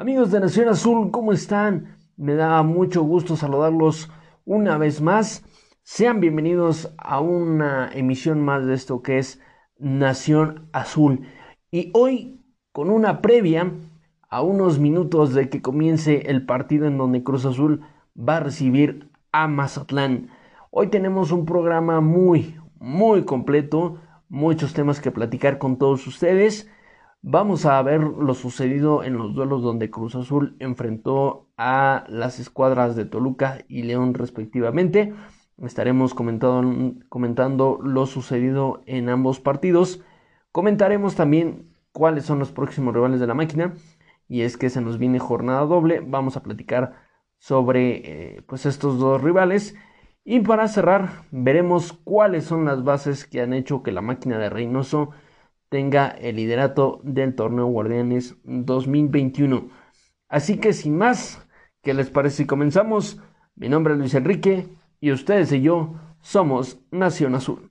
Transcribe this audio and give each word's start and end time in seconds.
Amigos 0.00 0.30
de 0.30 0.40
Nación 0.40 0.70
Azul, 0.70 1.10
¿cómo 1.10 1.30
están? 1.30 1.98
Me 2.16 2.34
da 2.34 2.62
mucho 2.62 3.02
gusto 3.02 3.36
saludarlos 3.36 4.10
una 4.46 4.78
vez 4.78 5.02
más. 5.02 5.44
Sean 5.82 6.20
bienvenidos 6.20 6.94
a 6.96 7.20
una 7.20 7.90
emisión 7.92 8.40
más 8.42 8.64
de 8.64 8.72
esto 8.72 9.02
que 9.02 9.18
es 9.18 9.42
Nación 9.78 10.70
Azul. 10.72 11.26
Y 11.70 11.90
hoy 11.92 12.40
con 12.72 12.88
una 12.88 13.20
previa 13.20 13.74
a 14.30 14.40
unos 14.40 14.78
minutos 14.78 15.34
de 15.34 15.50
que 15.50 15.60
comience 15.60 16.30
el 16.30 16.46
partido 16.46 16.86
en 16.86 16.96
donde 16.96 17.22
Cruz 17.22 17.44
Azul 17.44 17.82
va 18.16 18.38
a 18.38 18.40
recibir 18.40 19.10
a 19.32 19.48
Mazatlán. 19.48 20.30
Hoy 20.70 20.86
tenemos 20.86 21.30
un 21.30 21.44
programa 21.44 22.00
muy, 22.00 22.56
muy 22.78 23.26
completo, 23.26 24.00
muchos 24.30 24.72
temas 24.72 24.98
que 24.98 25.10
platicar 25.10 25.58
con 25.58 25.76
todos 25.76 26.06
ustedes. 26.06 26.70
Vamos 27.22 27.66
a 27.66 27.82
ver 27.82 28.00
lo 28.00 28.32
sucedido 28.32 29.04
en 29.04 29.18
los 29.18 29.34
duelos 29.34 29.62
donde 29.62 29.90
Cruz 29.90 30.14
Azul 30.14 30.56
enfrentó 30.58 31.50
a 31.58 32.04
las 32.08 32.40
escuadras 32.40 32.96
de 32.96 33.04
Toluca 33.04 33.58
y 33.68 33.82
León 33.82 34.14
respectivamente. 34.14 35.12
Estaremos 35.58 36.14
comentando, 36.14 37.78
lo 37.82 38.06
sucedido 38.06 38.82
en 38.86 39.10
ambos 39.10 39.38
partidos. 39.38 40.02
Comentaremos 40.50 41.14
también 41.14 41.74
cuáles 41.92 42.24
son 42.24 42.38
los 42.38 42.52
próximos 42.52 42.94
rivales 42.94 43.20
de 43.20 43.26
la 43.26 43.34
máquina. 43.34 43.74
Y 44.26 44.40
es 44.40 44.56
que 44.56 44.70
se 44.70 44.80
nos 44.80 44.96
viene 44.96 45.18
jornada 45.18 45.66
doble. 45.66 46.00
Vamos 46.00 46.38
a 46.38 46.42
platicar 46.42 46.94
sobre 47.36 48.36
eh, 48.36 48.42
pues 48.46 48.64
estos 48.64 48.98
dos 48.98 49.22
rivales. 49.22 49.74
Y 50.24 50.40
para 50.40 50.68
cerrar, 50.68 51.24
veremos 51.30 51.92
cuáles 51.92 52.44
son 52.44 52.64
las 52.64 52.82
bases 52.82 53.26
que 53.26 53.42
han 53.42 53.52
hecho 53.52 53.82
que 53.82 53.92
la 53.92 54.00
máquina 54.00 54.38
de 54.38 54.48
Reynoso 54.48 55.10
tenga 55.70 56.08
el 56.08 56.36
liderato 56.36 57.00
del 57.04 57.34
torneo 57.34 57.66
Guardianes 57.66 58.36
2021. 58.44 59.70
Así 60.28 60.58
que 60.58 60.74
sin 60.74 60.98
más, 60.98 61.48
¿qué 61.80 61.94
les 61.94 62.10
parece 62.10 62.38
si 62.38 62.46
comenzamos? 62.46 63.18
Mi 63.54 63.68
nombre 63.68 63.94
es 63.94 63.98
Luis 64.00 64.14
Enrique 64.14 64.68
y 65.00 65.12
ustedes 65.12 65.52
y 65.52 65.62
yo 65.62 65.94
somos 66.20 66.80
Nación 66.90 67.34
Azul. 67.34 67.70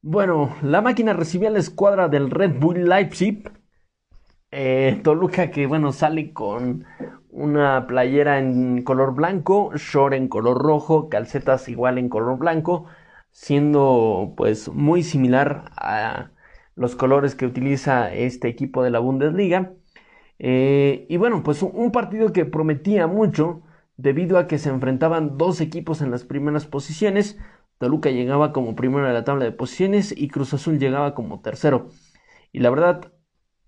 Bueno, 0.00 0.56
la 0.62 0.80
máquina 0.82 1.12
recibió 1.12 1.48
a 1.48 1.52
la 1.52 1.58
escuadra 1.58 2.08
del 2.08 2.30
Red 2.30 2.58
Bull 2.58 2.88
Leipzig. 2.88 3.61
Eh, 4.54 5.00
Toluca 5.02 5.50
que 5.50 5.66
bueno 5.66 5.92
sale 5.92 6.32
con 6.34 6.84
una 7.30 7.86
playera 7.86 8.38
en 8.38 8.82
color 8.84 9.14
blanco, 9.14 9.72
short 9.76 10.14
en 10.14 10.28
color 10.28 10.58
rojo, 10.58 11.08
calcetas 11.08 11.68
igual 11.70 11.96
en 11.98 12.10
color 12.10 12.38
blanco, 12.38 12.86
siendo 13.30 14.34
pues 14.36 14.68
muy 14.68 15.02
similar 15.02 15.64
a 15.76 16.32
los 16.76 16.96
colores 16.96 17.34
que 17.34 17.46
utiliza 17.46 18.12
este 18.12 18.48
equipo 18.48 18.82
de 18.82 18.90
la 18.90 18.98
Bundesliga. 18.98 19.72
Eh, 20.38 21.06
y 21.08 21.16
bueno, 21.16 21.42
pues 21.42 21.62
un 21.62 21.92
partido 21.92 22.32
que 22.32 22.44
prometía 22.44 23.06
mucho 23.06 23.62
debido 23.96 24.38
a 24.38 24.46
que 24.48 24.58
se 24.58 24.70
enfrentaban 24.70 25.38
dos 25.38 25.60
equipos 25.60 26.02
en 26.02 26.10
las 26.10 26.24
primeras 26.24 26.66
posiciones. 26.66 27.38
Toluca 27.78 28.10
llegaba 28.10 28.52
como 28.52 28.76
primero 28.76 29.06
en 29.08 29.14
la 29.14 29.24
tabla 29.24 29.44
de 29.44 29.52
posiciones 29.52 30.14
y 30.16 30.28
Cruz 30.28 30.54
Azul 30.54 30.78
llegaba 30.78 31.14
como 31.14 31.40
tercero. 31.40 31.88
Y 32.52 32.60
la 32.60 32.70
verdad, 32.70 33.12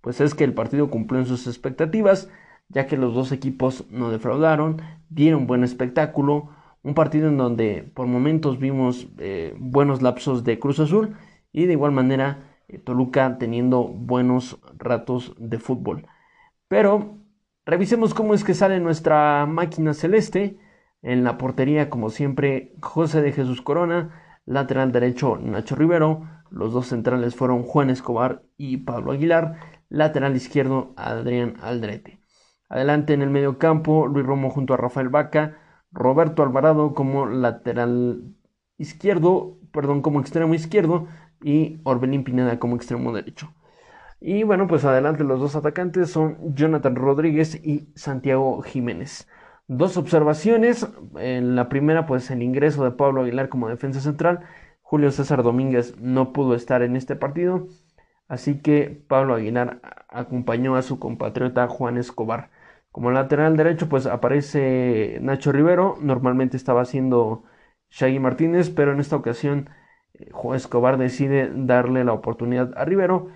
pues 0.05 0.21
es 0.21 0.35
que 0.35 0.45
el 0.45 0.55
partido 0.55 0.89
cumplió 0.89 1.21
en 1.21 1.27
sus 1.27 1.49
expectativas 1.49 2.29
ya 2.69 2.87
que 2.87 2.97
los 2.97 3.15
dos 3.15 3.33
equipos 3.33 3.87
no 3.91 4.11
defraudaron, 4.11 4.83
dieron 5.09 5.47
buen 5.47 5.65
espectáculo, 5.65 6.51
un 6.83 6.95
partido 6.95 7.29
en 7.29 7.39
donde 7.39 7.91
por 7.95 8.07
momentos 8.07 8.59
vimos 8.59 9.09
eh, 9.19 9.55
buenos 9.59 10.03
lapsos 10.03 10.45
de 10.45 10.59
Cruz 10.59 10.81
Azul 10.81 11.17
y 11.53 11.67
de 11.67 11.73
igual 11.73 11.93
manera 11.93 12.59
eh, 12.69 12.79
Toluca 12.79 13.39
teniendo 13.39 13.85
buenos 13.85 14.61
ratos 14.77 15.35
de 15.39 15.59
fútbol. 15.59 16.07
Pero 16.69 17.19
revisemos 17.65 18.13
cómo 18.15 18.35
es 18.35 18.45
que 18.45 18.55
sale 18.55 18.81
nuestra 18.81 19.47
máquina 19.47 19.95
celeste. 19.95 20.59
En 21.03 21.23
la 21.23 21.37
portería, 21.37 21.91
como 21.91 22.09
siempre, 22.09 22.75
José 22.81 23.21
de 23.21 23.33
Jesús 23.33 23.61
Corona, 23.61 24.41
lateral 24.47 24.91
derecho 24.91 25.37
Nacho 25.37 25.77
Rivero, 25.77 26.27
los 26.51 26.73
dos 26.73 26.87
centrales 26.87 27.35
fueron 27.35 27.63
Juan 27.63 27.91
Escobar 27.91 28.43
y 28.57 28.79
Pablo 28.79 29.13
Aguilar, 29.13 29.57
lateral 29.89 30.37
izquierdo 30.37 30.93
Adrián 30.97 31.57
Aldrete. 31.63 32.21
Adelante 32.69 33.13
en 33.13 33.23
el 33.23 33.31
medio 33.31 33.59
campo, 33.59 34.07
Luis 34.07 34.27
Romo 34.27 34.51
junto 34.51 34.75
a 34.75 34.77
Rafael 34.77 35.09
Vaca, 35.09 35.59
Roberto 35.93 36.43
Alvarado 36.43 36.95
como 36.95 37.27
lateral 37.27 38.35
izquierdo, 38.79 39.59
perdón, 39.73 40.03
como 40.03 40.21
extremo 40.21 40.55
izquierdo 40.55 41.07
y 41.43 41.81
Orbelín 41.85 42.25
Pineda 42.25 42.59
como 42.59 42.77
extremo 42.77 43.13
derecho. 43.13 43.55
Y 44.21 44.43
bueno, 44.43 44.67
pues 44.67 44.85
adelante 44.85 45.23
los 45.23 45.39
dos 45.39 45.55
atacantes 45.55 46.11
son 46.11 46.55
Jonathan 46.55 46.97
Rodríguez 46.97 47.57
y 47.63 47.93
Santiago 47.95 48.63
Jiménez. 48.63 49.29
Dos 49.69 49.97
observaciones. 49.97 50.89
En 51.19 51.57
la 51.57 51.69
primera, 51.69 52.07
pues 52.07 52.31
el 52.31 52.43
ingreso 52.43 52.85
de 52.85 52.93
Pablo 52.93 53.23
Aguilar 53.23 53.49
como 53.49 53.69
defensa 53.69 54.01
central. 54.01 54.41
Julio 54.81 55.11
César 55.11 55.43
Domínguez 55.43 55.99
no 56.01 56.33
pudo 56.33 56.55
estar 56.55 56.83
en 56.83 56.97
este 56.97 57.17
partido. 57.17 57.67
Así 58.29 58.61
que 58.61 59.05
Pablo 59.09 59.35
Aguilar 59.35 59.81
acompañó 60.09 60.77
a 60.77 60.83
su 60.83 60.99
compatriota 60.99 61.69
Juan 61.69 61.99
Escobar. 61.99 62.51
Como 62.91 63.11
lateral 63.11 63.57
derecho, 63.57 63.89
pues 63.89 64.07
aparece 64.07 65.19
Nacho 65.21 65.53
Rivero. 65.53 65.97
Normalmente 66.01 66.57
estaba 66.57 66.83
haciendo 66.83 67.45
Shaggy 67.91 68.19
Martínez, 68.21 68.71
pero 68.71 68.93
en 68.93 69.01
esta 69.01 69.17
ocasión 69.17 69.71
eh, 70.15 70.31
Juan 70.33 70.57
Escobar 70.57 70.99
decide 70.99 71.51
darle 71.55 72.05
la 72.05 72.13
oportunidad 72.13 72.73
a 72.77 72.85
Rivero. 72.85 73.31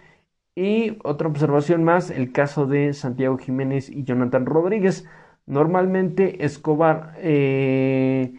Y 0.54 0.98
otra 1.04 1.28
observación 1.28 1.84
más, 1.84 2.10
el 2.10 2.32
caso 2.32 2.66
de 2.66 2.92
Santiago 2.92 3.38
Jiménez 3.38 3.90
y 3.90 4.04
Jonathan 4.04 4.46
Rodríguez. 4.46 5.06
Normalmente 5.46 6.44
Escobar, 6.44 7.14
eh, 7.18 8.34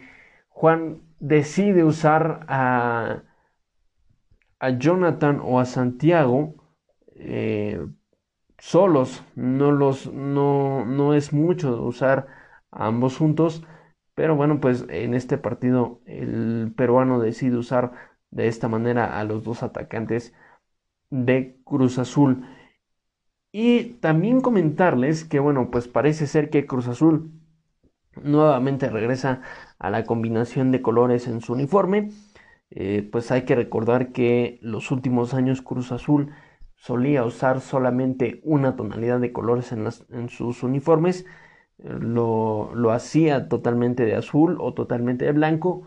Juan 0.50 1.02
decide 1.18 1.84
usar 1.84 2.44
a, 2.48 3.22
a, 4.60 4.70
Jonathan 4.70 5.40
o 5.42 5.60
a 5.60 5.64
Santiago 5.64 6.54
eh, 7.16 7.84
solos, 8.58 9.24
no 9.34 9.72
los 9.72 10.12
no, 10.12 10.84
no 10.84 11.14
es 11.14 11.32
mucho 11.32 11.82
usar 11.82 12.26
ambos 12.70 13.16
juntos, 13.16 13.64
pero 14.14 14.36
bueno, 14.36 14.60
pues 14.60 14.86
en 14.88 15.14
este 15.14 15.38
partido 15.38 16.00
el 16.06 16.72
peruano 16.76 17.20
decide 17.20 17.56
usar 17.56 17.92
de 18.30 18.48
esta 18.48 18.68
manera 18.68 19.18
a 19.18 19.24
los 19.24 19.44
dos 19.44 19.62
atacantes 19.62 20.34
de 21.10 21.60
Cruz 21.64 21.98
Azul. 21.98 22.46
Y 23.52 23.94
también 24.00 24.40
comentarles 24.40 25.24
que 25.24 25.40
bueno, 25.40 25.70
pues 25.70 25.88
parece 25.88 26.26
ser 26.26 26.50
que 26.50 26.66
Cruz 26.66 26.86
Azul 26.88 27.32
nuevamente 28.22 28.88
regresa 28.90 29.42
a 29.78 29.90
la 29.90 30.04
combinación 30.04 30.70
de 30.70 30.82
colores 30.82 31.26
en 31.26 31.40
su 31.40 31.54
uniforme. 31.54 32.10
Eh, 32.70 33.08
pues 33.10 33.30
hay 33.30 33.42
que 33.42 33.56
recordar 33.56 34.12
que 34.12 34.58
los 34.62 34.90
últimos 34.90 35.34
años 35.34 35.62
Cruz 35.62 35.92
Azul 35.92 36.30
solía 36.76 37.24
usar 37.24 37.60
solamente 37.60 38.40
una 38.44 38.76
tonalidad 38.76 39.20
de 39.20 39.32
colores 39.32 39.72
en, 39.72 40.28
sus 40.28 40.62
uniformes. 40.62 41.26
Lo, 41.78 42.74
lo, 42.74 42.92
hacía 42.92 43.48
totalmente 43.48 44.04
de 44.04 44.14
azul 44.14 44.58
o 44.60 44.74
totalmente 44.74 45.24
de 45.24 45.32
blanco. 45.32 45.86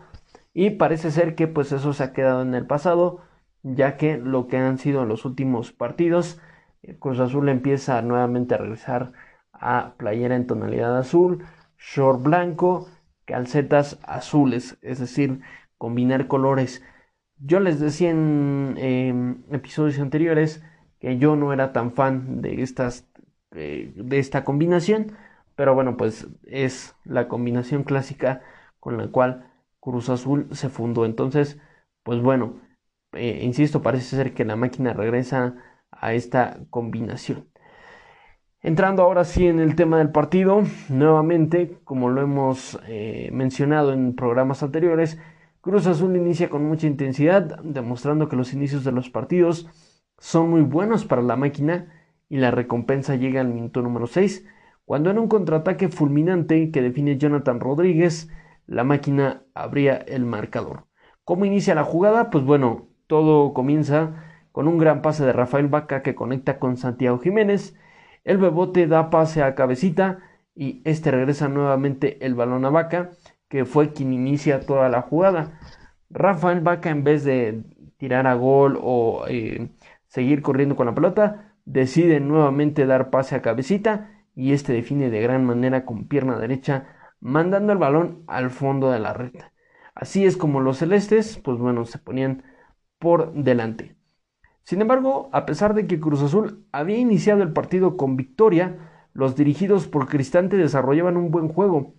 Y 0.52 0.70
parece 0.70 1.10
ser 1.10 1.34
que 1.34 1.48
pues 1.48 1.72
eso 1.72 1.92
se 1.92 2.04
ha 2.04 2.12
quedado 2.12 2.42
en 2.42 2.54
el 2.54 2.66
pasado, 2.66 3.20
ya 3.62 3.96
que 3.96 4.18
lo 4.18 4.46
que 4.48 4.58
han 4.58 4.78
sido 4.78 5.04
los 5.04 5.24
últimos 5.24 5.72
partidos, 5.72 6.40
eh, 6.82 6.96
Cruz 6.98 7.20
Azul 7.20 7.48
empieza 7.48 8.02
nuevamente 8.02 8.54
a 8.54 8.58
regresar 8.58 9.12
a 9.52 9.94
playera 9.96 10.36
en 10.36 10.46
tonalidad 10.46 10.98
azul, 10.98 11.44
short 11.78 12.22
blanco, 12.22 12.88
calcetas 13.24 13.98
azules, 14.04 14.78
es 14.82 14.98
decir, 15.00 15.40
combinar 15.78 16.28
colores. 16.28 16.82
Yo 17.38 17.60
les 17.60 17.80
decía 17.80 18.10
en 18.10 18.76
em, 18.78 19.44
episodios 19.52 19.98
anteriores 19.98 20.62
que 21.00 21.18
yo 21.18 21.36
no 21.36 21.52
era 21.52 21.72
tan 21.72 21.92
fan 21.92 22.40
de 22.42 22.62
estas 22.62 23.08
eh, 23.54 23.92
de 23.96 24.18
esta 24.18 24.44
combinación 24.44 25.12
pero 25.54 25.74
bueno 25.74 25.96
pues 25.96 26.26
es 26.44 26.96
la 27.04 27.28
combinación 27.28 27.84
clásica 27.84 28.42
con 28.80 28.96
la 28.98 29.08
cual 29.08 29.50
Cruz 29.80 30.08
Azul 30.08 30.48
se 30.52 30.68
fundó 30.68 31.04
entonces 31.04 31.60
pues 32.02 32.20
bueno 32.20 32.60
eh, 33.12 33.40
insisto 33.42 33.82
parece 33.82 34.16
ser 34.16 34.34
que 34.34 34.44
la 34.44 34.56
máquina 34.56 34.92
regresa 34.92 35.54
a 35.90 36.14
esta 36.14 36.58
combinación 36.70 37.48
entrando 38.60 39.02
ahora 39.02 39.24
sí 39.24 39.46
en 39.46 39.60
el 39.60 39.76
tema 39.76 39.98
del 39.98 40.10
partido 40.10 40.62
nuevamente 40.88 41.78
como 41.84 42.08
lo 42.08 42.22
hemos 42.22 42.80
eh, 42.88 43.30
mencionado 43.32 43.92
en 43.92 44.16
programas 44.16 44.62
anteriores 44.62 45.18
Cruz 45.64 45.86
Azul 45.86 46.14
inicia 46.14 46.50
con 46.50 46.68
mucha 46.68 46.86
intensidad 46.86 47.58
demostrando 47.62 48.28
que 48.28 48.36
los 48.36 48.52
inicios 48.52 48.84
de 48.84 48.92
los 48.92 49.08
partidos 49.08 49.66
son 50.18 50.50
muy 50.50 50.60
buenos 50.60 51.06
para 51.06 51.22
la 51.22 51.36
máquina 51.36 51.90
y 52.28 52.36
la 52.36 52.50
recompensa 52.50 53.16
llega 53.16 53.40
al 53.40 53.48
minuto 53.48 53.80
número 53.80 54.06
6, 54.06 54.46
cuando 54.84 55.10
en 55.10 55.18
un 55.18 55.26
contraataque 55.26 55.88
fulminante 55.88 56.70
que 56.70 56.82
define 56.82 57.16
Jonathan 57.16 57.60
Rodríguez, 57.60 58.30
la 58.66 58.84
máquina 58.84 59.44
abría 59.54 59.96
el 59.96 60.26
marcador. 60.26 60.84
¿Cómo 61.24 61.46
inicia 61.46 61.74
la 61.74 61.84
jugada? 61.84 62.28
Pues 62.28 62.44
bueno, 62.44 62.88
todo 63.06 63.54
comienza 63.54 64.22
con 64.52 64.68
un 64.68 64.76
gran 64.76 65.00
pase 65.00 65.24
de 65.24 65.32
Rafael 65.32 65.68
Vaca 65.68 66.02
que 66.02 66.14
conecta 66.14 66.58
con 66.58 66.76
Santiago 66.76 67.18
Jiménez. 67.20 67.74
El 68.24 68.36
Bebote 68.36 68.86
da 68.86 69.08
pase 69.08 69.42
a 69.42 69.54
Cabecita 69.54 70.18
y 70.54 70.82
este 70.84 71.10
regresa 71.10 71.48
nuevamente 71.48 72.22
el 72.26 72.34
balón 72.34 72.66
a 72.66 72.70
Vaca, 72.70 73.12
que 73.48 73.64
fue 73.64 73.92
quien 73.92 74.12
inicia 74.12 74.60
toda 74.60 74.88
la 74.88 75.02
jugada. 75.02 75.58
Rafael 76.10 76.60
Vaca 76.60 76.90
en 76.90 77.04
vez 77.04 77.24
de 77.24 77.64
tirar 77.96 78.26
a 78.26 78.34
gol 78.34 78.78
o 78.82 79.24
eh, 79.28 79.70
seguir 80.06 80.42
corriendo 80.42 80.76
con 80.76 80.86
la 80.86 80.94
pelota, 80.94 81.54
decide 81.64 82.20
nuevamente 82.20 82.86
dar 82.86 83.10
pase 83.10 83.34
a 83.34 83.42
Cabecita 83.42 84.10
y 84.34 84.52
este 84.52 84.72
define 84.72 85.10
de 85.10 85.20
gran 85.20 85.44
manera 85.44 85.84
con 85.84 86.08
pierna 86.08 86.38
derecha, 86.38 86.86
mandando 87.20 87.72
el 87.72 87.78
balón 87.78 88.24
al 88.26 88.50
fondo 88.50 88.90
de 88.90 89.00
la 89.00 89.12
red. 89.12 89.32
Así 89.94 90.24
es 90.26 90.36
como 90.36 90.60
los 90.60 90.78
celestes, 90.78 91.38
pues 91.38 91.58
bueno, 91.58 91.84
se 91.84 91.98
ponían 91.98 92.42
por 92.98 93.32
delante. 93.32 93.96
Sin 94.64 94.80
embargo, 94.80 95.28
a 95.32 95.46
pesar 95.46 95.74
de 95.74 95.86
que 95.86 96.00
Cruz 96.00 96.22
Azul 96.22 96.66
había 96.72 96.98
iniciado 96.98 97.42
el 97.42 97.52
partido 97.52 97.96
con 97.96 98.16
victoria, 98.16 98.78
los 99.12 99.36
dirigidos 99.36 99.86
por 99.86 100.08
Cristante 100.08 100.56
desarrollaban 100.56 101.16
un 101.16 101.30
buen 101.30 101.48
juego. 101.48 101.94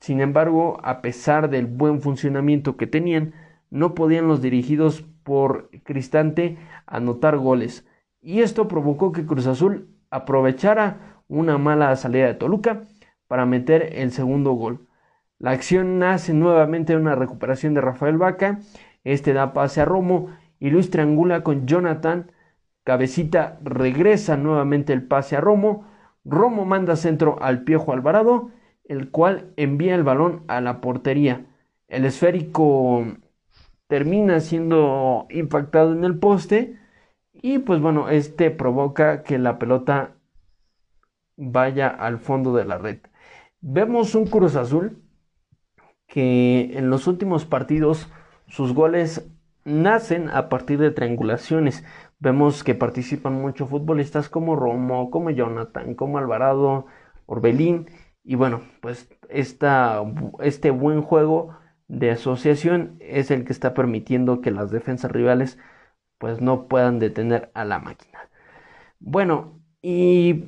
Sin 0.00 0.20
embargo, 0.20 0.78
a 0.82 1.02
pesar 1.02 1.50
del 1.50 1.66
buen 1.66 2.00
funcionamiento 2.00 2.76
que 2.76 2.86
tenían, 2.86 3.34
no 3.70 3.94
podían 3.94 4.28
los 4.28 4.42
dirigidos 4.42 5.04
por 5.22 5.70
Cristante 5.82 6.58
anotar 6.86 7.36
goles. 7.36 7.86
Y 8.20 8.40
esto 8.40 8.68
provocó 8.68 9.12
que 9.12 9.26
Cruz 9.26 9.46
Azul 9.46 9.88
aprovechara 10.10 11.22
una 11.28 11.58
mala 11.58 11.94
salida 11.96 12.26
de 12.26 12.34
Toluca 12.34 12.84
para 13.26 13.46
meter 13.46 13.90
el 13.94 14.12
segundo 14.12 14.52
gol. 14.52 14.86
La 15.38 15.50
acción 15.50 15.98
nace 15.98 16.32
nuevamente 16.32 16.94
de 16.94 16.98
una 16.98 17.14
recuperación 17.14 17.74
de 17.74 17.80
Rafael 17.80 18.16
Vaca. 18.16 18.60
Este 19.04 19.32
da 19.32 19.52
pase 19.52 19.80
a 19.80 19.84
Romo 19.84 20.30
y 20.58 20.70
Luis 20.70 20.90
triangula 20.90 21.42
con 21.42 21.66
Jonathan. 21.66 22.32
Cabecita 22.84 23.58
regresa 23.62 24.36
nuevamente 24.36 24.92
el 24.92 25.02
pase 25.02 25.36
a 25.36 25.40
Romo. 25.40 25.84
Romo 26.24 26.64
manda 26.64 26.96
centro 26.96 27.36
al 27.42 27.64
Piojo 27.64 27.92
Alvarado, 27.92 28.50
el 28.88 29.10
cual 29.10 29.52
envía 29.56 29.94
el 29.94 30.04
balón 30.04 30.44
a 30.48 30.60
la 30.60 30.80
portería. 30.80 31.46
El 31.88 32.04
esférico 32.04 33.04
termina 33.86 34.40
siendo 34.40 35.26
impactado 35.30 35.92
en 35.92 36.04
el 36.04 36.18
poste 36.18 36.78
y 37.32 37.58
pues 37.58 37.80
bueno, 37.80 38.08
este 38.08 38.50
provoca 38.50 39.22
que 39.22 39.38
la 39.38 39.58
pelota 39.58 40.16
vaya 41.36 41.88
al 41.88 42.18
fondo 42.18 42.54
de 42.54 42.64
la 42.64 42.78
red. 42.78 42.98
Vemos 43.60 44.14
un 44.14 44.26
Cruz 44.26 44.56
Azul 44.56 45.02
que 46.06 46.78
en 46.78 46.90
los 46.90 47.06
últimos 47.06 47.44
partidos 47.44 48.10
sus 48.46 48.72
goles 48.72 49.28
nacen 49.64 50.30
a 50.30 50.48
partir 50.48 50.78
de 50.78 50.92
triangulaciones. 50.92 51.84
Vemos 52.18 52.64
que 52.64 52.74
participan 52.74 53.34
muchos 53.34 53.68
futbolistas 53.68 54.28
como 54.28 54.56
Romo, 54.56 55.10
como 55.10 55.30
Jonathan, 55.30 55.94
como 55.94 56.18
Alvarado, 56.18 56.86
Orbelín. 57.26 57.88
Y 58.26 58.34
bueno, 58.34 58.62
pues 58.80 59.08
esta, 59.28 60.02
este 60.40 60.70
buen 60.70 61.00
juego 61.02 61.56
de 61.88 62.10
asociación 62.10 62.96
es 63.00 63.30
el 63.30 63.44
que 63.44 63.52
está 63.52 63.72
permitiendo 63.72 64.40
que 64.40 64.50
las 64.50 64.72
defensas 64.72 65.12
rivales 65.12 65.58
pues 66.18 66.40
no 66.40 66.66
puedan 66.68 66.98
detener 66.98 67.50
a 67.54 67.64
la 67.64 67.78
máquina. 67.78 68.18
Bueno, 68.98 69.60
y 69.82 70.44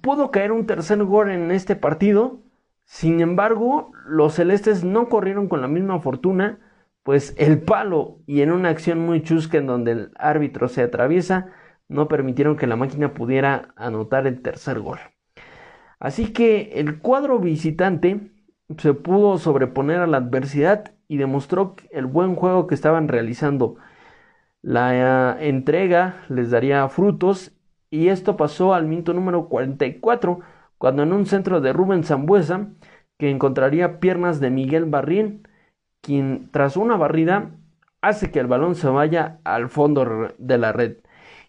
pudo 0.00 0.30
caer 0.30 0.52
un 0.52 0.66
tercer 0.66 1.04
gol 1.04 1.30
en 1.30 1.50
este 1.50 1.76
partido. 1.76 2.40
Sin 2.84 3.20
embargo, 3.20 3.92
los 4.06 4.34
celestes 4.34 4.84
no 4.84 5.08
corrieron 5.10 5.48
con 5.48 5.60
la 5.60 5.68
misma 5.68 6.00
fortuna 6.00 6.58
pues 7.02 7.34
el 7.38 7.62
palo 7.62 8.20
y 8.26 8.42
en 8.42 8.52
una 8.52 8.70
acción 8.70 8.98
muy 9.00 9.22
chusca 9.22 9.58
en 9.58 9.66
donde 9.66 9.92
el 9.92 10.12
árbitro 10.16 10.68
se 10.68 10.82
atraviesa, 10.82 11.48
no 11.88 12.08
permitieron 12.08 12.56
que 12.56 12.66
la 12.66 12.76
máquina 12.76 13.14
pudiera 13.14 13.72
anotar 13.76 14.26
el 14.26 14.42
tercer 14.42 14.80
gol. 14.80 14.98
Así 16.00 16.32
que 16.32 16.72
el 16.76 17.00
cuadro 17.00 17.38
visitante 17.38 18.32
se 18.78 18.94
pudo 18.94 19.38
sobreponer 19.38 20.00
a 20.00 20.06
la 20.06 20.16
adversidad 20.18 20.92
y 21.08 21.18
demostró 21.18 21.76
el 21.90 22.06
buen 22.06 22.34
juego 22.34 22.66
que 22.66 22.74
estaban 22.74 23.08
realizando. 23.08 23.76
La 24.62 25.38
eh, 25.38 25.48
entrega 25.48 26.24
les 26.28 26.50
daría 26.50 26.88
frutos 26.88 27.52
y 27.90 28.08
esto 28.08 28.36
pasó 28.36 28.74
al 28.74 28.86
minuto 28.86 29.12
número 29.12 29.48
44 29.48 30.40
cuando 30.78 31.02
en 31.02 31.12
un 31.12 31.26
centro 31.26 31.60
de 31.60 31.72
Rubén 31.72 32.04
Zambuesa 32.04 32.68
que 33.18 33.30
encontraría 33.30 34.00
piernas 34.00 34.40
de 34.40 34.50
Miguel 34.50 34.86
Barrín 34.86 35.46
quien 36.00 36.48
tras 36.50 36.76
una 36.76 36.96
barrida 36.96 37.50
hace 38.00 38.30
que 38.30 38.40
el 38.40 38.46
balón 38.46 38.74
se 38.74 38.88
vaya 38.88 39.40
al 39.44 39.68
fondo 39.68 40.28
de 40.38 40.58
la 40.58 40.72
red. 40.72 40.96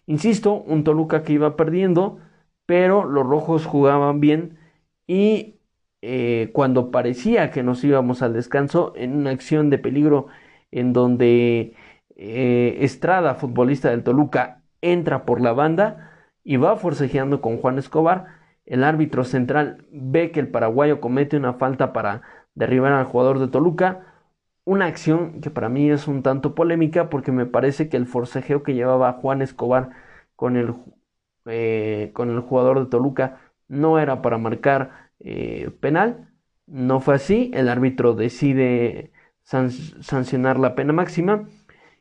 Insisto, 0.06 0.54
un 0.54 0.84
Toluca 0.84 1.22
que 1.22 1.32
iba 1.32 1.56
perdiendo, 1.56 2.18
pero 2.66 3.04
los 3.04 3.26
rojos 3.26 3.66
jugaban 3.66 4.20
bien 4.20 4.58
y 5.06 5.56
eh, 6.02 6.50
cuando 6.52 6.90
parecía 6.90 7.50
que 7.50 7.62
nos 7.62 7.82
íbamos 7.84 8.22
al 8.22 8.34
descanso, 8.34 8.92
en 8.96 9.16
una 9.16 9.30
acción 9.30 9.70
de 9.70 9.78
peligro 9.78 10.28
en 10.70 10.92
donde 10.92 11.74
eh, 12.16 12.78
Estrada, 12.80 13.34
futbolista 13.36 13.90
del 13.90 14.02
Toluca, 14.04 14.62
entra 14.80 15.24
por 15.24 15.40
la 15.40 15.52
banda 15.52 16.10
y 16.44 16.56
va 16.56 16.76
forcejeando 16.76 17.40
con 17.40 17.58
Juan 17.58 17.78
Escobar, 17.78 18.26
el 18.66 18.84
árbitro 18.84 19.24
central 19.24 19.86
ve 19.90 20.30
que 20.32 20.40
el 20.40 20.48
paraguayo 20.48 21.00
comete 21.00 21.36
una 21.36 21.54
falta 21.54 21.92
para 21.92 22.22
derribar 22.54 22.92
al 22.92 23.04
jugador 23.06 23.38
de 23.38 23.48
Toluca, 23.48 24.06
una 24.64 24.86
acción 24.86 25.40
que 25.40 25.50
para 25.50 25.68
mí 25.68 25.90
es 25.90 26.08
un 26.08 26.22
tanto 26.22 26.54
polémica 26.54 27.10
porque 27.10 27.32
me 27.32 27.46
parece 27.46 27.88
que 27.88 27.96
el 27.96 28.06
forcejeo 28.06 28.62
que 28.62 28.74
llevaba 28.74 29.12
Juan 29.14 29.42
Escobar 29.42 29.90
con 30.36 30.56
el, 30.56 30.74
eh, 31.46 32.10
con 32.14 32.30
el 32.30 32.40
jugador 32.40 32.80
de 32.80 32.90
Toluca 32.90 33.40
no 33.68 33.98
era 33.98 34.22
para 34.22 34.38
marcar 34.38 35.10
eh, 35.20 35.70
penal. 35.80 36.28
No 36.66 37.00
fue 37.00 37.14
así. 37.16 37.50
El 37.54 37.68
árbitro 37.68 38.14
decide 38.14 39.12
sancionar 39.44 40.58
la 40.58 40.74
pena 40.74 40.92
máxima. 40.92 41.48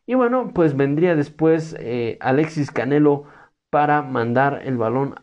Y 0.05 0.15
bueno, 0.15 0.51
pues 0.53 0.75
vendría 0.75 1.15
después 1.15 1.75
eh, 1.79 2.17
Alexis 2.21 2.71
Canelo 2.71 3.25
para 3.69 4.01
mandar 4.01 4.61
el 4.65 4.77
balón 4.77 5.15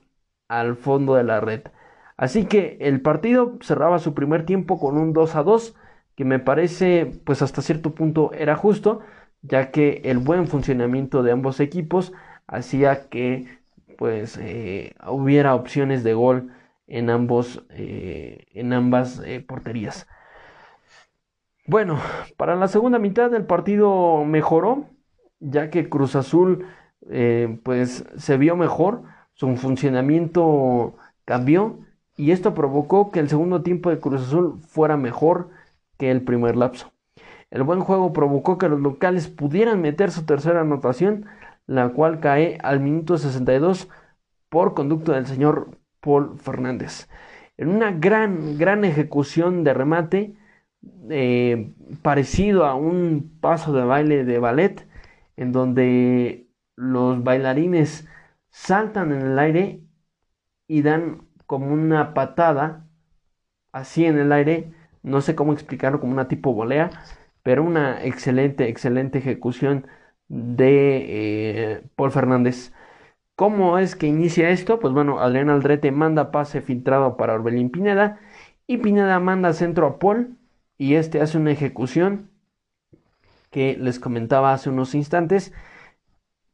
al 0.48 0.76
fondo 0.76 1.14
de 1.14 1.24
la 1.24 1.40
red. 1.40 1.62
Así 2.16 2.46
que 2.46 2.78
el 2.80 3.00
partido 3.02 3.58
cerraba 3.60 3.98
su 3.98 4.14
primer 4.14 4.44
tiempo 4.46 4.78
con 4.80 4.98
un 4.98 5.12
2 5.12 5.36
a 5.36 5.42
2 5.42 5.76
que 6.16 6.24
me 6.24 6.40
parece 6.40 7.06
pues 7.24 7.42
hasta 7.42 7.62
cierto 7.62 7.94
punto 7.94 8.32
era 8.32 8.56
justo, 8.56 9.00
ya 9.42 9.70
que 9.70 10.02
el 10.04 10.18
buen 10.18 10.48
funcionamiento 10.48 11.22
de 11.22 11.32
ambos 11.32 11.60
equipos 11.60 12.12
hacía 12.48 13.08
que 13.08 13.57
pues 13.98 14.38
eh, 14.40 14.94
hubiera 15.08 15.56
opciones 15.56 16.04
de 16.04 16.14
gol 16.14 16.52
en 16.86 17.10
ambos 17.10 17.64
eh, 17.70 18.46
en 18.54 18.72
ambas 18.72 19.20
eh, 19.24 19.40
porterías. 19.40 20.06
Bueno, 21.66 21.98
para 22.36 22.54
la 22.54 22.68
segunda 22.68 23.00
mitad 23.00 23.28
del 23.28 23.44
partido 23.44 24.24
mejoró, 24.24 24.86
ya 25.40 25.68
que 25.68 25.88
Cruz 25.88 26.14
Azul 26.14 26.66
pues 27.62 28.04
se 28.16 28.36
vio 28.36 28.54
mejor, 28.56 29.02
su 29.34 29.56
funcionamiento 29.56 30.96
cambió 31.24 31.78
y 32.16 32.30
esto 32.32 32.54
provocó 32.54 33.10
que 33.10 33.20
el 33.20 33.28
segundo 33.28 33.62
tiempo 33.62 33.90
de 33.90 33.98
Cruz 33.98 34.22
Azul 34.22 34.60
fuera 34.60 34.96
mejor 34.96 35.50
que 35.96 36.10
el 36.10 36.22
primer 36.22 36.56
lapso. 36.56 36.92
El 37.50 37.62
buen 37.64 37.80
juego 37.80 38.12
provocó 38.12 38.58
que 38.58 38.68
los 38.68 38.80
locales 38.80 39.28
pudieran 39.28 39.80
meter 39.80 40.10
su 40.10 40.24
tercera 40.24 40.60
anotación, 40.60 41.26
la 41.68 41.90
cual 41.90 42.18
cae 42.18 42.58
al 42.64 42.80
minuto 42.80 43.18
62 43.18 43.88
por 44.48 44.74
conducto 44.74 45.12
del 45.12 45.26
señor 45.26 45.78
Paul 46.00 46.36
Fernández. 46.40 47.08
En 47.56 47.68
una 47.68 47.92
gran, 47.92 48.58
gran 48.58 48.84
ejecución 48.84 49.62
de 49.62 49.74
remate, 49.74 50.34
eh, 51.10 51.72
parecido 52.02 52.66
a 52.66 52.74
un 52.74 53.38
paso 53.40 53.72
de 53.72 53.84
baile 53.84 54.24
de 54.24 54.38
ballet, 54.40 54.88
en 55.36 55.52
donde 55.52 56.48
los 56.74 57.22
bailarines 57.22 58.08
saltan 58.50 59.12
en 59.12 59.22
el 59.22 59.38
aire 59.38 59.82
y 60.66 60.82
dan 60.82 61.28
como 61.46 61.72
una 61.72 62.14
patada 62.14 62.88
así 63.72 64.04
en 64.04 64.18
el 64.18 64.32
aire 64.32 64.72
no 65.02 65.20
sé 65.20 65.34
cómo 65.34 65.52
explicarlo 65.52 66.00
como 66.00 66.12
una 66.12 66.28
tipo 66.28 66.52
volea, 66.52 66.90
pero 67.42 67.62
una 67.64 68.04
excelente, 68.04 68.68
excelente 68.68 69.18
ejecución 69.18 69.86
de 70.28 71.76
eh, 71.78 71.82
Paul 71.96 72.12
Fernández. 72.12 72.72
¿Cómo 73.36 73.78
es 73.78 73.96
que 73.96 74.06
inicia 74.06 74.50
esto? 74.50 74.80
Pues 74.80 74.92
bueno, 74.94 75.20
Adrián 75.20 75.50
Aldrete 75.50 75.92
manda 75.92 76.30
pase 76.32 76.60
filtrado 76.60 77.16
para 77.16 77.34
Orbelín 77.34 77.70
Pineda 77.70 78.20
y 78.66 78.78
Pineda 78.78 79.20
manda 79.20 79.52
centro 79.52 79.86
a 79.86 79.98
Paul 79.98 80.36
y 80.76 80.94
este 80.94 81.20
hace 81.20 81.38
una 81.38 81.52
ejecución 81.52 82.30
que 83.50 83.76
les 83.76 83.98
comentaba 84.00 84.52
hace 84.52 84.70
unos 84.70 84.94
instantes 84.94 85.52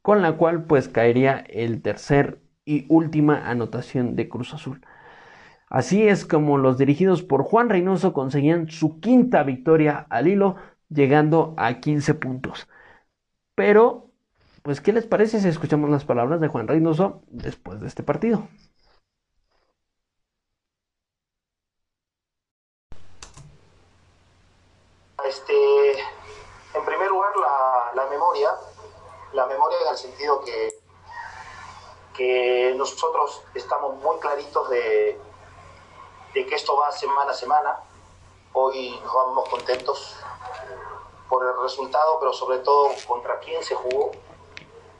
con 0.01 0.21
la 0.21 0.33
cual 0.37 0.65
pues 0.65 0.87
caería 0.87 1.43
el 1.49 1.81
tercer 1.81 2.39
y 2.65 2.85
última 2.89 3.49
anotación 3.49 4.15
de 4.15 4.29
Cruz 4.29 4.53
Azul. 4.53 4.81
Así 5.69 6.07
es 6.07 6.25
como 6.25 6.57
los 6.57 6.77
dirigidos 6.77 7.23
por 7.23 7.43
Juan 7.43 7.69
Reynoso 7.69 8.13
conseguían 8.13 8.69
su 8.69 8.99
quinta 8.99 9.43
victoria 9.43 10.05
al 10.09 10.27
hilo, 10.27 10.57
llegando 10.89 11.53
a 11.57 11.79
15 11.79 12.13
puntos. 12.13 12.67
Pero 13.55 14.11
pues, 14.63 14.81
¿qué 14.81 14.91
les 14.91 15.05
parece 15.05 15.39
si 15.39 15.47
escuchamos 15.47 15.89
las 15.89 16.05
palabras 16.05 16.41
de 16.41 16.47
Juan 16.49 16.67
Reynoso 16.67 17.21
después 17.27 17.79
de 17.79 17.87
este 17.87 18.03
partido? 18.03 18.47
Este, 25.23 25.91
en 26.73 26.85
primer 26.85 27.09
lugar, 27.09 27.31
la, 27.95 28.05
memoria, 28.07 28.49
la 29.33 29.45
memoria 29.47 29.77
en 29.83 29.87
el 29.89 29.97
sentido 29.97 30.41
que, 30.41 30.69
que 32.13 32.73
nosotros 32.75 33.43
estamos 33.53 33.95
muy 34.03 34.17
claritos 34.19 34.69
de, 34.69 35.19
de 36.33 36.45
que 36.45 36.55
esto 36.55 36.75
va 36.75 36.91
semana 36.91 37.31
a 37.31 37.33
semana. 37.33 37.79
Hoy 38.53 38.99
nos 39.03 39.13
vamos 39.13 39.49
contentos 39.49 40.17
por 41.35 41.45
el 41.45 41.61
resultado, 41.61 42.17
pero 42.17 42.31
sobre 42.31 42.59
todo 42.59 42.91
contra 43.05 43.37
quién 43.39 43.61
se 43.61 43.75
jugó 43.75 44.11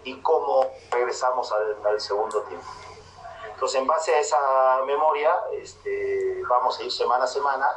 y 0.04 0.20
cómo 0.22 0.70
regresamos 0.92 1.50
al, 1.54 2.02
segundo 2.02 2.42
tiempo. 2.42 2.68
Entonces, 3.54 3.80
en 3.80 3.88
base 3.88 4.14
a 4.14 4.20
esa 4.20 4.84
memoria, 4.86 5.34
este, 5.54 6.44
vamos 6.50 6.78
a 6.78 6.84
ir 6.84 6.92
semana 6.92 7.24
a 7.24 7.28
semana 7.28 7.70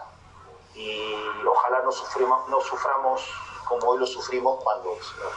y 0.75 1.15
ojalá 1.47 1.83
no, 1.83 1.93
sufrimos, 1.93 2.49
no 2.49 2.61
suframos 2.61 3.33
como 3.69 3.91
hoy 3.91 3.99
lo 3.99 4.07
sufrimos 4.09 4.61
cuando 4.65 4.93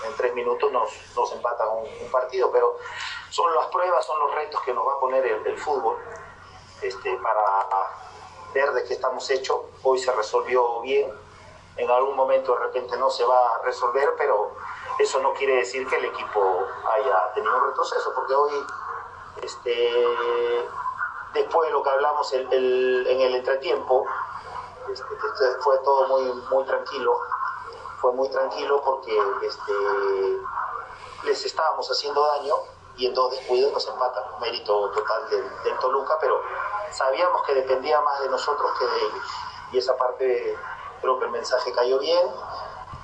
en 0.07 0.15
tres 0.17 0.33
minutos 0.33 0.71
nos, 0.71 0.89
nos 1.15 1.31
empatan 1.31 1.67
un, 1.69 2.11
partido, 2.11 2.51
pero 2.51 2.75
son 3.29 3.53
las 3.53 3.67
pruebas, 3.67 4.03
son 4.03 4.17
los 4.17 4.33
retos 4.33 4.59
que 4.63 4.73
nos 4.73 4.87
va 4.87 4.93
a 4.93 4.99
poner 4.99 5.23
el, 5.27 5.57
fútbol 5.59 5.95
este, 6.81 7.17
para 7.17 7.43
ver 8.51 8.71
de 8.71 8.83
qué 8.85 8.95
estamos 8.95 9.29
hechos. 9.29 9.59
Hoy 9.83 9.99
se 9.99 10.11
resolvió 10.11 10.81
bien, 10.81 11.13
en 11.77 11.89
algún 11.89 12.15
momento 12.15 12.53
de 12.53 12.59
repente 12.59 12.97
no 12.97 13.09
se 13.09 13.23
va 13.23 13.55
a 13.55 13.61
resolver, 13.63 14.13
pero 14.17 14.51
eso 14.99 15.19
no 15.19 15.33
quiere 15.33 15.57
decir 15.57 15.87
que 15.87 15.97
el 15.97 16.05
equipo 16.05 16.67
haya 16.93 17.33
tenido 17.33 17.55
un 17.57 17.67
retroceso, 17.67 18.13
porque 18.13 18.33
hoy, 18.33 18.65
este, 19.41 20.57
después 21.33 21.69
de 21.69 21.73
lo 21.73 21.83
que 21.83 21.89
hablamos 21.89 22.33
en 22.33 22.51
el 22.51 23.35
entretiempo, 23.35 24.05
este, 24.91 25.61
fue 25.61 25.77
todo 25.79 26.07
muy, 26.07 26.23
muy 26.51 26.65
tranquilo, 26.65 27.17
fue 27.99 28.11
muy 28.13 28.29
tranquilo 28.29 28.81
porque 28.83 29.17
este, 29.43 29.73
les 31.23 31.45
estábamos 31.45 31.89
haciendo 31.89 32.25
daño 32.25 32.55
y 32.97 33.07
en 33.07 33.13
dos 33.13 33.31
descuidos 33.31 33.71
nos 33.71 33.87
empatan, 33.87 34.23
mérito 34.41 34.91
total 34.91 35.29
del, 35.29 35.79
Toluca, 35.79 36.17
pero 36.19 36.41
sabíamos 36.91 37.41
que 37.43 37.55
dependía 37.55 38.01
más 38.01 38.21
de 38.21 38.29
nosotros 38.29 38.71
que 38.77 38.85
de 38.85 38.99
ellos. 38.99 39.25
Y 39.71 39.77
esa 39.77 39.95
parte 39.95 40.57
creo 41.01 41.19
que 41.19 41.25
el 41.25 41.31
mensaje 41.31 41.71
cayó 41.73 41.99
bien 41.99 42.27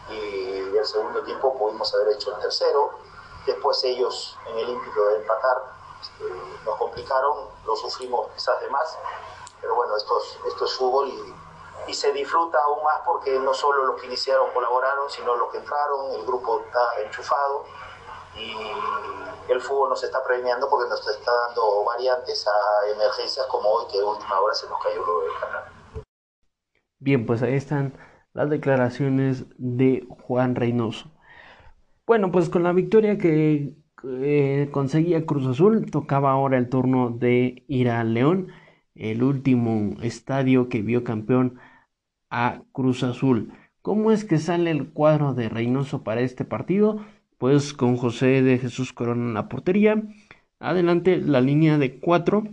y 0.09 0.77
el 0.77 0.85
segundo 0.85 1.21
tiempo 1.23 1.57
pudimos 1.57 1.93
haber 1.93 2.15
hecho 2.15 2.33
el 2.35 2.41
tercero. 2.41 2.91
Después 3.45 3.83
ellos 3.83 4.37
en 4.47 4.59
el 4.59 4.69
ímpetu 4.69 5.03
de 5.03 5.15
empatar 5.17 5.77
nos 6.65 6.75
complicaron, 6.77 7.49
lo 7.65 7.75
sufrimos 7.75 8.27
quizás 8.35 8.61
de 8.61 8.69
más, 8.69 8.97
pero 9.59 9.75
bueno, 9.75 9.95
esto 9.97 10.65
es 10.65 10.77
fútbol 10.77 11.09
y 11.09 11.35
y 11.87 11.93
se 11.93 12.11
disfruta 12.11 12.57
aún 12.63 12.83
más 12.83 13.01
porque 13.05 13.39
no 13.39 13.53
solo 13.53 13.85
los 13.85 14.01
que 14.01 14.07
iniciaron 14.07 14.51
colaboraron, 14.53 15.09
sino 15.09 15.35
los 15.35 15.49
que 15.51 15.57
entraron, 15.57 16.11
el 16.11 16.25
grupo 16.25 16.59
está 16.59 17.01
enchufado 17.01 17.63
y 18.35 18.53
el 19.47 19.61
fútbol 19.61 19.89
nos 19.89 20.03
está 20.03 20.23
premiando 20.23 20.69
porque 20.69 20.89
nos 20.89 21.07
está 21.07 21.31
dando 21.33 21.83
variantes 21.85 22.45
a 22.47 22.87
emergencias 22.89 23.45
como 23.47 23.69
hoy 23.69 23.87
que 23.87 23.97
de 23.97 24.03
última 24.03 24.39
hora 24.39 24.53
se 24.53 24.67
nos 24.67 24.81
cayó 24.83 25.05
lo 25.05 25.21
del 25.21 25.39
canal. 25.39 25.76
Bien, 26.99 27.25
pues 27.25 27.41
ahí 27.43 27.53
están 27.53 27.93
las 28.33 28.49
declaraciones 28.49 29.45
de 29.57 30.05
Juan 30.09 30.55
Reynoso. 30.55 31.11
Bueno, 32.05 32.31
pues 32.31 32.49
con 32.49 32.63
la 32.63 32.73
victoria 32.73 33.17
que 33.17 33.75
eh, 34.03 34.69
conseguía 34.71 35.25
Cruz 35.25 35.45
Azul, 35.47 35.89
tocaba 35.91 36.31
ahora 36.31 36.57
el 36.57 36.69
turno 36.69 37.09
de 37.09 37.63
ir 37.67 37.89
a 37.89 38.03
León, 38.03 38.47
el 38.95 39.23
último 39.23 39.95
estadio 40.01 40.69
que 40.69 40.81
vio 40.81 41.03
campeón 41.03 41.59
a 42.29 42.63
Cruz 42.71 43.03
Azul. 43.03 43.53
¿Cómo 43.81 44.11
es 44.11 44.25
que 44.25 44.37
sale 44.37 44.71
el 44.71 44.89
cuadro 44.89 45.33
de 45.33 45.49
Reynoso 45.49 46.03
para 46.03 46.21
este 46.21 46.45
partido? 46.45 47.05
Pues 47.37 47.73
con 47.73 47.97
José 47.97 48.41
de 48.41 48.57
Jesús 48.57 48.93
Corona 48.93 49.27
en 49.27 49.33
la 49.33 49.49
portería. 49.49 50.03
Adelante 50.59 51.17
la 51.17 51.41
línea 51.41 51.77
de 51.77 51.99
cuatro 51.99 52.43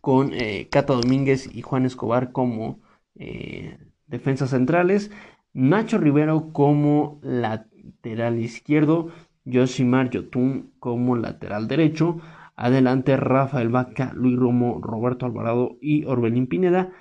con 0.00 0.32
eh, 0.34 0.68
Cata 0.70 0.94
Domínguez 0.94 1.54
y 1.54 1.62
Juan 1.62 1.86
Escobar 1.86 2.32
como 2.32 2.80
eh, 3.18 3.78
defensas 4.06 4.50
centrales. 4.50 5.10
Nacho 5.52 5.98
Rivero 5.98 6.52
como 6.52 7.20
lateral 7.22 8.38
izquierdo. 8.38 9.10
Josimar 9.44 10.10
Yotun 10.10 10.72
como 10.78 11.16
lateral 11.16 11.68
derecho. 11.68 12.18
Adelante 12.56 13.16
Rafael 13.16 13.68
Vaca, 13.68 14.12
Luis 14.14 14.36
Romo, 14.36 14.80
Roberto 14.82 15.26
Alvarado 15.26 15.76
y 15.80 16.04
Orbelín 16.04 16.46
Pineda. 16.46 16.92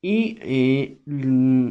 Y 0.00 0.38
eh, 0.42 1.00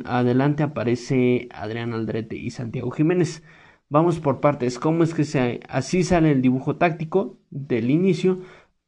adelante 0.06 0.64
aparece 0.64 1.48
Adrián 1.52 1.94
Aldrete 1.94 2.36
y 2.36 2.50
Santiago 2.50 2.92
Jiménez. 2.92 3.44
Vamos 3.90 4.20
por 4.20 4.40
partes. 4.42 4.80
¿Cómo 4.80 5.04
es 5.04 5.14
que 5.14 5.24
se, 5.24 5.60
así 5.70 6.04
sale 6.04 6.32
el 6.32 6.42
dibujo 6.42 6.78
táctico 6.78 7.38
del 7.52 7.92
inicio? 7.92 8.40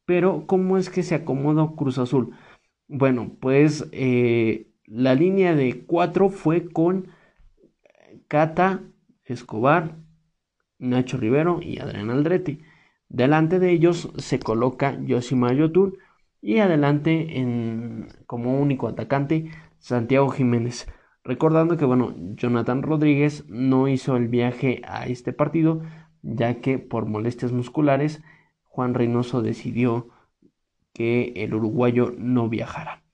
Pero 0.04 0.46
¿cómo 0.46 0.78
es 0.78 0.90
que 0.90 1.02
se 1.02 1.14
acomoda 1.14 1.72
Cruz 1.76 1.98
Azul? 1.98 2.34
Bueno, 2.88 3.36
pues 3.40 3.88
eh, 3.92 4.65
la 4.86 5.14
línea 5.14 5.54
de 5.54 5.84
cuatro 5.84 6.28
fue 6.28 6.68
con 6.68 7.08
Cata, 8.28 8.82
Escobar, 9.24 9.96
Nacho 10.78 11.16
Rivero 11.16 11.60
y 11.62 11.78
Adrián 11.78 12.10
Aldrete. 12.10 12.60
Delante 13.08 13.58
de 13.58 13.70
ellos 13.70 14.10
se 14.16 14.38
coloca 14.38 14.98
Yosimar 15.02 15.54
Yotun 15.54 15.96
y 16.40 16.58
adelante 16.58 17.38
en, 17.38 18.08
como 18.26 18.60
único 18.60 18.88
atacante 18.88 19.50
Santiago 19.78 20.28
Jiménez. 20.30 20.86
Recordando 21.24 21.76
que 21.76 21.84
bueno, 21.84 22.14
Jonathan 22.34 22.82
Rodríguez 22.82 23.44
no 23.48 23.88
hizo 23.88 24.16
el 24.16 24.28
viaje 24.28 24.82
a 24.86 25.06
este 25.06 25.32
partido 25.32 25.82
ya 26.22 26.60
que 26.60 26.78
por 26.78 27.06
molestias 27.06 27.52
musculares 27.52 28.22
Juan 28.64 28.94
Reynoso 28.94 29.42
decidió 29.42 30.08
que 30.92 31.32
el 31.36 31.54
uruguayo 31.54 32.12
no 32.16 32.48
viajara. 32.48 33.05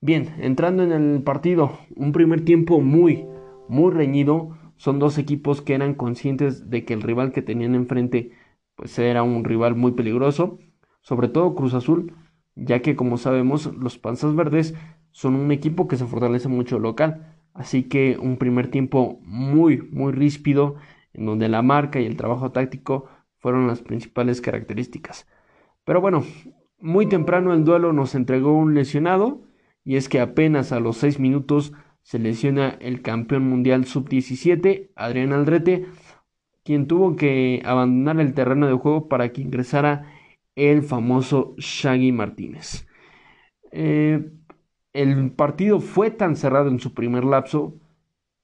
Bien, 0.00 0.34
entrando 0.38 0.82
en 0.82 0.92
el 0.92 1.22
partido, 1.22 1.78
un 1.96 2.12
primer 2.12 2.44
tiempo 2.44 2.80
muy, 2.80 3.26
muy 3.68 3.92
reñido. 3.92 4.56
Son 4.76 4.98
dos 4.98 5.18
equipos 5.18 5.62
que 5.62 5.74
eran 5.74 5.94
conscientes 5.94 6.68
de 6.70 6.84
que 6.84 6.94
el 6.94 7.02
rival 7.02 7.32
que 7.32 7.42
tenían 7.42 7.74
enfrente 7.74 8.32
pues 8.74 8.98
era 8.98 9.22
un 9.22 9.42
rival 9.44 9.74
muy 9.74 9.92
peligroso, 9.92 10.58
sobre 11.00 11.28
todo 11.28 11.54
Cruz 11.54 11.72
Azul, 11.72 12.12
ya 12.56 12.82
que 12.82 12.94
como 12.94 13.16
sabemos 13.16 13.74
los 13.74 13.98
Panzas 13.98 14.34
Verdes 14.36 14.74
son 15.12 15.34
un 15.34 15.50
equipo 15.50 15.88
que 15.88 15.96
se 15.96 16.04
fortalece 16.04 16.48
mucho 16.48 16.78
local, 16.78 17.38
así 17.54 17.84
que 17.84 18.18
un 18.20 18.36
primer 18.36 18.68
tiempo 18.68 19.18
muy 19.22 19.80
muy 19.90 20.12
ríspido 20.12 20.76
en 21.14 21.24
donde 21.24 21.48
la 21.48 21.62
marca 21.62 22.00
y 22.00 22.06
el 22.06 22.18
trabajo 22.18 22.52
táctico 22.52 23.06
fueron 23.38 23.66
las 23.66 23.80
principales 23.80 24.42
características. 24.42 25.26
Pero 25.84 26.02
bueno, 26.02 26.22
muy 26.78 27.08
temprano 27.08 27.54
el 27.54 27.64
duelo 27.64 27.94
nos 27.94 28.14
entregó 28.14 28.52
un 28.52 28.74
lesionado 28.74 29.45
y 29.86 29.96
es 29.96 30.08
que 30.08 30.20
apenas 30.20 30.72
a 30.72 30.80
los 30.80 30.98
6 30.98 31.20
minutos 31.20 31.72
se 32.02 32.18
lesiona 32.18 32.76
el 32.80 33.02
campeón 33.02 33.48
mundial 33.48 33.86
sub-17, 33.86 34.90
Adrián 34.96 35.32
Aldrete, 35.32 35.86
quien 36.64 36.88
tuvo 36.88 37.14
que 37.14 37.62
abandonar 37.64 38.20
el 38.20 38.34
terreno 38.34 38.66
de 38.66 38.74
juego 38.74 39.08
para 39.08 39.32
que 39.32 39.42
ingresara 39.42 40.12
el 40.56 40.82
famoso 40.82 41.54
Shaggy 41.58 42.10
Martínez. 42.10 42.88
Eh, 43.70 44.28
el 44.92 45.30
partido 45.32 45.80
fue 45.80 46.10
tan 46.10 46.34
cerrado 46.34 46.68
en 46.68 46.80
su 46.80 46.92
primer 46.92 47.24
lapso 47.24 47.74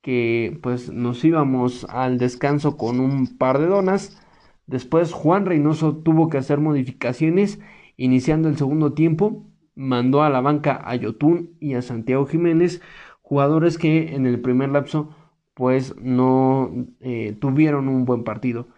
que 0.00 0.58
pues 0.62 0.90
nos 0.92 1.24
íbamos 1.24 1.86
al 1.86 2.18
descanso 2.18 2.76
con 2.76 3.00
un 3.00 3.36
par 3.38 3.58
de 3.58 3.66
donas. 3.66 4.20
Después 4.66 5.12
Juan 5.12 5.46
Reynoso 5.46 5.96
tuvo 5.96 6.28
que 6.28 6.38
hacer 6.38 6.60
modificaciones 6.60 7.58
iniciando 7.96 8.48
el 8.48 8.56
segundo 8.56 8.92
tiempo. 8.92 9.44
Mandó 9.74 10.22
a 10.22 10.30
la 10.30 10.40
banca 10.40 10.80
a 10.84 10.94
Yotun 10.96 11.56
y 11.60 11.74
a 11.74 11.82
Santiago 11.82 12.26
Jiménez, 12.26 12.82
jugadores 13.22 13.78
que 13.78 14.14
en 14.14 14.26
el 14.26 14.40
primer 14.40 14.70
lapso 14.70 15.14
pues 15.54 15.96
no 15.96 16.70
eh, 17.00 17.36
tuvieron 17.40 17.88
un 17.88 18.04
buen 18.04 18.24
partido. 18.24 18.68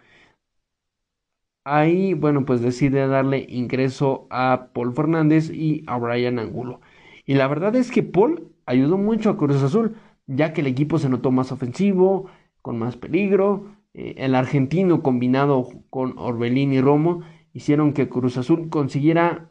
Ahí, 1.63 2.13
bueno, 2.13 2.45
pues 2.45 2.61
decide 2.61 3.07
darle 3.07 3.45
ingreso 3.49 4.27
a 4.29 4.69
Paul 4.73 4.93
Fernández 4.93 5.49
y 5.51 5.83
a 5.87 5.97
Brian 5.97 6.37
Angulo. 6.37 6.79
Y 7.25 7.33
la 7.33 7.47
verdad 7.47 7.75
es 7.75 7.89
que 7.91 8.03
Paul 8.03 8.51
ayudó 8.67 8.97
mucho 8.97 9.31
a 9.31 9.37
Cruz 9.37 9.63
Azul, 9.63 9.95
ya 10.27 10.53
que 10.53 10.61
el 10.61 10.67
equipo 10.67 10.99
se 10.99 11.09
notó 11.09 11.31
más 11.31 11.51
ofensivo, 11.51 12.29
con 12.61 12.77
más 12.77 12.97
peligro. 12.97 13.65
Eh, 13.93 14.13
el 14.17 14.35
argentino 14.35 15.01
combinado 15.01 15.67
con 15.89 16.17
Orbelín 16.17 16.71
y 16.71 16.81
Romo 16.81 17.23
hicieron 17.53 17.93
que 17.93 18.09
Cruz 18.09 18.37
Azul 18.37 18.69
consiguiera 18.69 19.49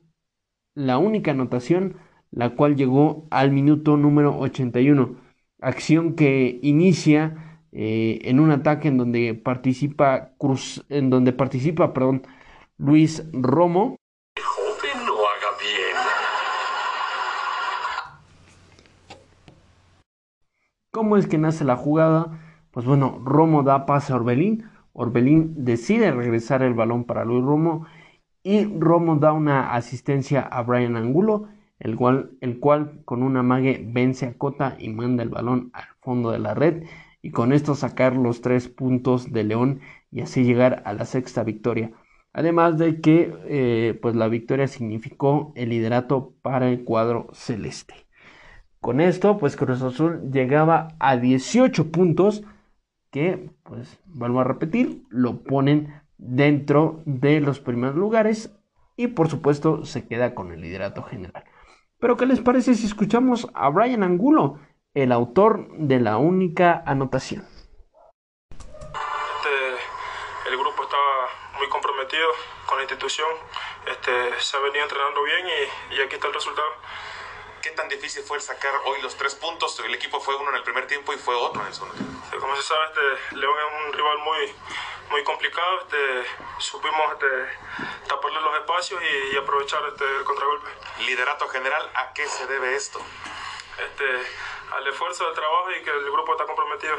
la 0.75 0.99
única 0.99 1.31
anotación, 1.31 1.97
la 2.31 2.51
cual 2.51 2.77
llegó 2.77 3.27
al 3.31 3.53
minuto 3.53 3.97
número 3.97 4.39
81. 4.39 5.17
Acción 5.61 6.15
que 6.15 6.59
inicia 6.63 7.61
eh, 7.73 8.21
en 8.25 8.41
un 8.41 8.51
ataque 8.51 8.89
en 8.89 8.99
donde 8.99 9.35
participa 9.35 10.33
Cruz, 10.39 10.85
en 10.89 11.11
donde 11.11 11.33
participa, 11.33 11.93
perdón, 11.93 12.23
Luis 12.77 13.25
Romo. 13.33 13.97
Joven 14.39 15.07
no 15.07 15.15
haga 15.15 15.57
bien. 15.61 15.97
¿Cómo 20.91 21.17
es 21.17 21.27
que 21.27 21.39
nace 21.39 21.65
la 21.65 21.77
jugada? 21.77 22.41
Pues 22.71 22.87
bueno, 22.87 23.21
Romo 23.25 23.63
da 23.63 23.87
pase 23.87 24.13
a 24.13 24.17
Orbelín. 24.17 24.69
Orbelín 24.93 25.65
decide 25.65 26.13
regresar 26.13 26.63
el 26.63 26.75
balón 26.75 27.05
para 27.05 27.25
Luis 27.25 27.45
Romo 27.45 27.87
y 28.45 28.67
Romo 28.79 29.17
da 29.17 29.33
una 29.33 29.73
asistencia 29.73 30.43
a 30.43 30.63
Brian 30.63 30.97
Angulo, 30.97 31.49
el 31.81 31.97
cual, 31.97 32.33
el 32.43 32.61
cual 32.61 33.01
con 33.05 33.23
una 33.23 33.43
mague 33.43 33.83
vence 33.85 34.27
a 34.27 34.35
Cota 34.35 34.77
y 34.79 34.91
manda 34.91 35.23
el 35.23 35.31
balón 35.31 35.71
al 35.73 35.87
fondo 36.01 36.31
de 36.31 36.39
la 36.39 36.55
red 36.55 36.85
y 37.23 37.31
con 37.31 37.53
esto 37.55 37.75
sacar 37.75 38.15
los 38.15 38.43
tres 38.43 38.69
puntos 38.69 39.33
de 39.33 39.45
León 39.45 39.81
y 40.13 40.21
así 40.21 40.45
llegar 40.45 40.83
a 40.85 40.93
la 40.93 41.07
sexta 41.07 41.43
victoria. 41.43 41.93
Además 42.35 42.77
de 42.77 43.01
que 43.01 43.35
eh, 43.47 43.99
pues 44.03 44.15
la 44.15 44.29
victoria 44.29 44.69
significó 44.69 45.53
el 45.57 45.71
liderato 45.71 46.35
para 46.43 46.69
el 46.69 46.85
cuadro 46.85 47.29
celeste. 47.33 47.95
Con 48.79 49.01
esto 49.01 49.39
pues 49.39 49.57
Cruz 49.57 49.81
Azul 49.81 50.31
llegaba 50.31 50.89
a 50.99 51.17
18 51.17 51.91
puntos 51.91 52.45
que 53.11 53.49
pues 53.63 53.99
vuelvo 54.05 54.41
a 54.41 54.45
repetir 54.45 55.05
lo 55.09 55.45
ponen 55.45 56.04
dentro 56.19 57.03
de 57.05 57.41
los 57.41 57.61
primeros 57.61 57.97
lugares 57.97 58.55
y 58.97 59.09
por 59.09 59.29
supuesto 59.29 59.85
se 59.85 60.07
queda 60.07 60.35
con 60.35 60.53
el 60.53 60.61
liderato 60.61 61.03
general. 61.03 61.45
Pero 61.99 62.17
¿qué 62.17 62.27
les 62.27 62.41
parece 62.41 62.75
si 62.75 62.87
escuchamos 62.87 63.49
a 63.55 63.69
Brian 63.71 64.03
Angulo? 64.03 64.59
el 64.95 65.11
autor 65.11 65.67
de 65.73 65.99
la 65.99 66.19
única 66.19 66.83
anotación. 66.87 67.45
Este, 68.51 70.51
el 70.51 70.57
grupo 70.57 70.85
estaba 70.85 71.29
muy 71.59 71.69
comprometido 71.69 72.29
con 72.67 72.79
la 72.79 72.85
institución, 72.85 73.29
este, 73.91 74.13
se 74.39 74.57
ha 74.57 74.61
venido 74.61 74.85
entrenando 74.85 75.23
bien 75.25 75.47
y, 75.47 75.97
y 75.97 76.01
aquí 76.01 76.15
está 76.15 76.29
el 76.29 76.35
resultado. 76.35 76.69
¿Qué 77.65 77.71
tan 77.71 77.89
difícil 77.89 78.23
fue 78.23 78.39
sacar 78.41 78.75
hoy 78.85 79.01
los 79.01 79.17
tres 79.17 79.35
puntos? 79.37 79.81
El 79.81 79.95
equipo 79.95 80.21
fue 80.21 80.37
uno 80.37 80.51
en 80.51 80.57
el 80.57 80.63
primer 80.65 80.87
tiempo 80.87 81.15
y 81.15 81.17
fue 81.17 81.35
otro 81.35 81.63
en 81.63 81.69
el 81.69 81.73
segundo 81.73 81.95
tiempo. 81.95 82.39
Como 82.39 82.55
se 82.57 82.63
sabe, 82.63 82.85
este, 82.89 83.37
León 83.37 83.55
es 83.59 83.87
un 83.87 83.93
rival 83.95 84.19
muy, 84.19 84.55
muy 85.09 85.25
complicado. 85.25 85.81
Este, 85.81 86.27
supimos 86.59 87.13
este, 87.13 87.27
taparle 88.07 88.39
los 88.43 88.55
espacios 88.57 89.03
y, 89.03 89.35
y 89.35 89.39
aprovechar 89.39 89.83
este, 89.89 90.05
el 90.05 90.25
contragolpe. 90.25 90.69
Liderato 91.07 91.49
general, 91.49 91.91
¿a 91.95 92.13
qué 92.13 92.29
se 92.29 92.47
debe 92.49 92.75
esto? 92.75 93.01
Este, 93.79 94.05
al 94.71 94.87
esfuerzo 94.87 95.25
del 95.25 95.35
trabajo 95.35 95.71
y 95.71 95.83
que 95.83 95.91
el 95.91 96.05
grupo 96.13 96.33
está 96.33 96.45
comprometido. 96.45 96.99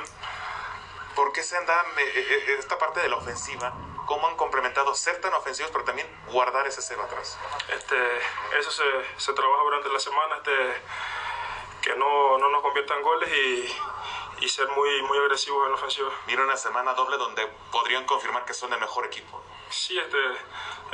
¿Por 1.14 1.32
qué 1.32 1.44
se 1.44 1.58
anda 1.58 1.86
eh, 1.96 2.56
esta 2.58 2.80
parte 2.80 3.02
de 3.02 3.10
la 3.10 3.18
ofensiva? 3.18 3.72
¿Cómo 4.06 4.28
han 4.28 4.36
complementado 4.36 4.94
ser 4.94 5.20
tan 5.22 5.34
ofensivos, 5.34 5.72
pero 5.72 5.84
también 5.84 6.08
guardar 6.32 6.68
ese 6.68 6.82
cero 6.82 7.04
atrás? 7.04 7.38
Este, 7.74 7.96
eso 8.60 8.72
se, 8.72 8.84
se 9.18 9.34
trabaja 9.34 9.64
durante 9.64 9.90
la 9.90 10.00
semana, 10.00 10.36
este, 10.38 10.52
que 11.82 11.96
no, 11.98 12.38
no 12.38 12.50
nos 12.50 12.62
conviertan 12.62 13.02
goles 13.02 13.30
y, 13.30 14.46
y, 14.46 14.50
ser 14.50 14.68
muy, 14.76 15.02
muy 15.04 15.18
agresivos 15.18 15.66
en 15.66 15.72
la 15.72 15.78
ofensiva. 15.78 16.10
Viene 16.28 16.44
una 16.44 16.56
semana 16.56 16.94
doble 16.94 17.18
donde 17.18 17.48
podrían 17.72 18.06
confirmar 18.06 18.46
que 18.46 18.54
son 18.54 18.72
el 18.74 18.80
mejor 18.80 19.06
equipo. 19.06 19.42
Sí, 19.70 19.98
este, 19.98 20.18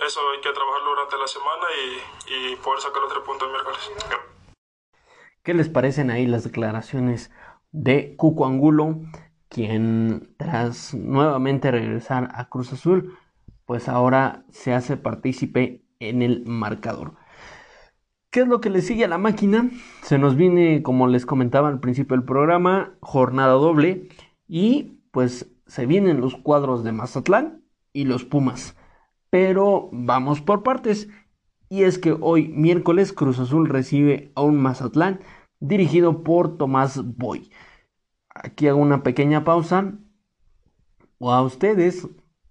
eso 0.05 0.21
hay 0.31 0.41
que 0.41 0.51
trabajarlo 0.51 0.89
durante 0.91 1.17
la 1.17 1.27
semana 1.27 1.65
y, 2.27 2.53
y 2.53 2.55
poder 2.57 2.81
sacar 2.81 3.01
los 3.01 3.11
tres 3.11 3.23
puntos 3.23 3.47
el 3.47 3.53
miércoles. 3.53 3.91
¿Qué 5.43 5.53
les 5.53 5.69
parecen 5.69 6.11
ahí 6.11 6.27
las 6.27 6.43
declaraciones 6.43 7.31
de 7.71 8.15
Cuco 8.15 8.45
Angulo, 8.45 8.95
quien 9.51 10.33
tras 10.37 10.93
nuevamente 10.93 11.71
regresar 11.71 12.29
a 12.33 12.47
Cruz 12.47 12.71
Azul, 12.71 13.17
pues 13.65 13.89
ahora 13.89 14.45
se 14.49 14.73
hace 14.73 14.97
partícipe 14.97 15.83
en 15.99 16.21
el 16.21 16.45
marcador? 16.45 17.15
¿Qué 18.31 18.39
es 18.39 18.47
lo 18.47 18.61
que 18.61 18.69
le 18.69 18.81
sigue 18.81 19.03
a 19.03 19.09
la 19.09 19.17
máquina? 19.17 19.69
Se 20.03 20.17
nos 20.17 20.37
viene, 20.37 20.81
como 20.83 21.07
les 21.07 21.25
comentaba 21.25 21.67
al 21.67 21.81
principio 21.81 22.15
del 22.15 22.25
programa, 22.25 22.93
jornada 23.01 23.51
doble 23.51 24.07
y 24.47 25.01
pues 25.11 25.51
se 25.67 25.85
vienen 25.85 26.21
los 26.21 26.35
cuadros 26.35 26.85
de 26.85 26.93
Mazatlán 26.93 27.61
y 27.91 28.05
los 28.05 28.23
Pumas. 28.23 28.77
Pero 29.29 29.89
vamos 29.91 30.41
por 30.41 30.63
partes. 30.63 31.09
Y 31.67 31.83
es 31.83 31.99
que 31.99 32.15
hoy, 32.19 32.47
miércoles, 32.47 33.11
Cruz 33.11 33.37
Azul 33.39 33.67
recibe 33.67 34.31
a 34.35 34.41
un 34.43 34.61
Mazatlán 34.61 35.19
dirigido 35.59 36.23
por 36.23 36.57
Tomás 36.57 37.01
Boy. 37.17 37.51
Aquí 38.33 38.67
hago 38.67 38.79
una 38.79 39.03
pequeña 39.03 39.43
pausa. 39.43 39.93
O 41.19 41.31
a 41.31 41.41
ustedes, 41.43 42.07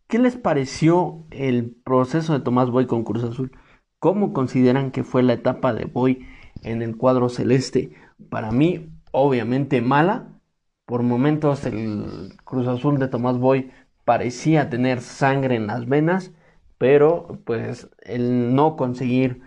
¿qué 0.07 0.19
les 0.19 0.37
pareció 0.37 1.27
el 1.31 1.71
proceso 1.85 2.33
de 2.33 2.41
Tomás 2.41 2.71
Boy 2.71 2.87
con 2.87 3.05
Cruz 3.05 3.25
Azul? 3.25 3.53
¿Cómo 3.99 4.33
consideran 4.33 4.91
que 4.91 5.05
fue 5.05 5.23
la 5.23 5.35
etapa 5.35 5.73
de 5.75 5.85
Boy 5.85 6.27
en 6.63 6.83
el 6.83 6.97
cuadro 6.97 7.29
celeste? 7.29 7.93
Para 8.29 8.51
mí, 8.53 8.91
obviamente 9.13 9.81
mala. 9.83 10.41
Por 10.87 11.03
momentos 11.03 11.65
el 11.67 12.35
Cruz 12.45 12.67
Azul 12.67 12.99
de 12.99 13.09
Tomás 13.09 13.39
Boy 13.39 13.71
parecía 14.05 14.71
tener 14.71 15.01
sangre 15.01 15.57
en 15.57 15.67
las 15.67 15.87
venas 15.87 16.33
pero 16.81 17.39
pues 17.45 17.91
el 18.01 18.55
no 18.55 18.75
conseguir 18.75 19.43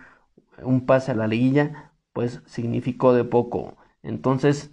un 0.62 0.86
pase 0.86 1.10
a 1.10 1.16
la 1.16 1.26
liguilla 1.26 1.92
pues 2.12 2.42
significó 2.46 3.12
de 3.12 3.24
poco. 3.24 3.76
Entonces, 4.04 4.70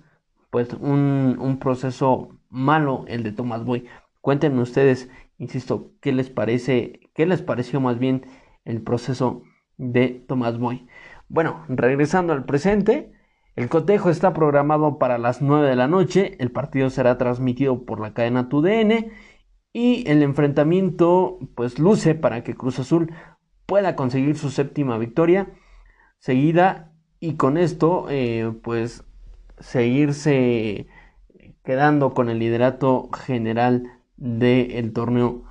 pues 0.52 0.74
un, 0.74 1.38
un 1.40 1.58
proceso 1.58 2.38
malo 2.50 3.06
el 3.08 3.24
de 3.24 3.32
Tomás 3.32 3.66
Boy. 3.66 3.88
Cuéntenme 4.22 4.62
ustedes, 4.62 5.10
insisto, 5.40 5.94
qué 6.02 6.12
les 6.12 6.30
parece, 6.30 7.00
qué 7.16 7.26
les 7.26 7.42
pareció 7.42 7.82
más 7.82 7.98
bien 7.98 8.28
el 8.66 8.84
proceso 8.84 9.42
de 9.78 10.24
Tomás 10.28 10.60
Boy. 10.60 10.88
Bueno, 11.28 11.66
regresando 11.70 12.34
al 12.34 12.46
presente, 12.46 13.14
el 13.56 13.70
cotejo 13.70 14.10
está 14.10 14.34
programado 14.34 15.00
para 15.00 15.18
las 15.18 15.42
9 15.42 15.68
de 15.68 15.76
la 15.76 15.88
noche, 15.88 16.36
el 16.40 16.52
partido 16.52 16.90
será 16.90 17.18
transmitido 17.18 17.86
por 17.86 18.00
la 18.00 18.14
cadena 18.14 18.50
TUDN 18.50 19.12
y 19.74 20.10
el 20.10 20.24
enfrentamiento 20.24 21.40
pues 21.56 21.80
luce 21.80 22.16
para 22.16 22.44
que 22.44 22.56
Cruz 22.56 22.80
Azul 22.80 23.14
pueda 23.66 23.96
conseguir 23.96 24.38
su 24.38 24.50
séptima 24.50 24.98
victoria 24.98 25.48
seguida 26.20 26.94
y 27.20 27.36
con 27.36 27.58
esto 27.58 28.08
eh, 28.10 28.54
pues 28.64 29.06
seguirse 29.62 30.88
quedando 31.64 32.14
con 32.14 32.30
el 32.30 32.40
liderato 32.40 33.10
general 33.14 34.02
del 34.18 34.94
torneo. 34.94 35.44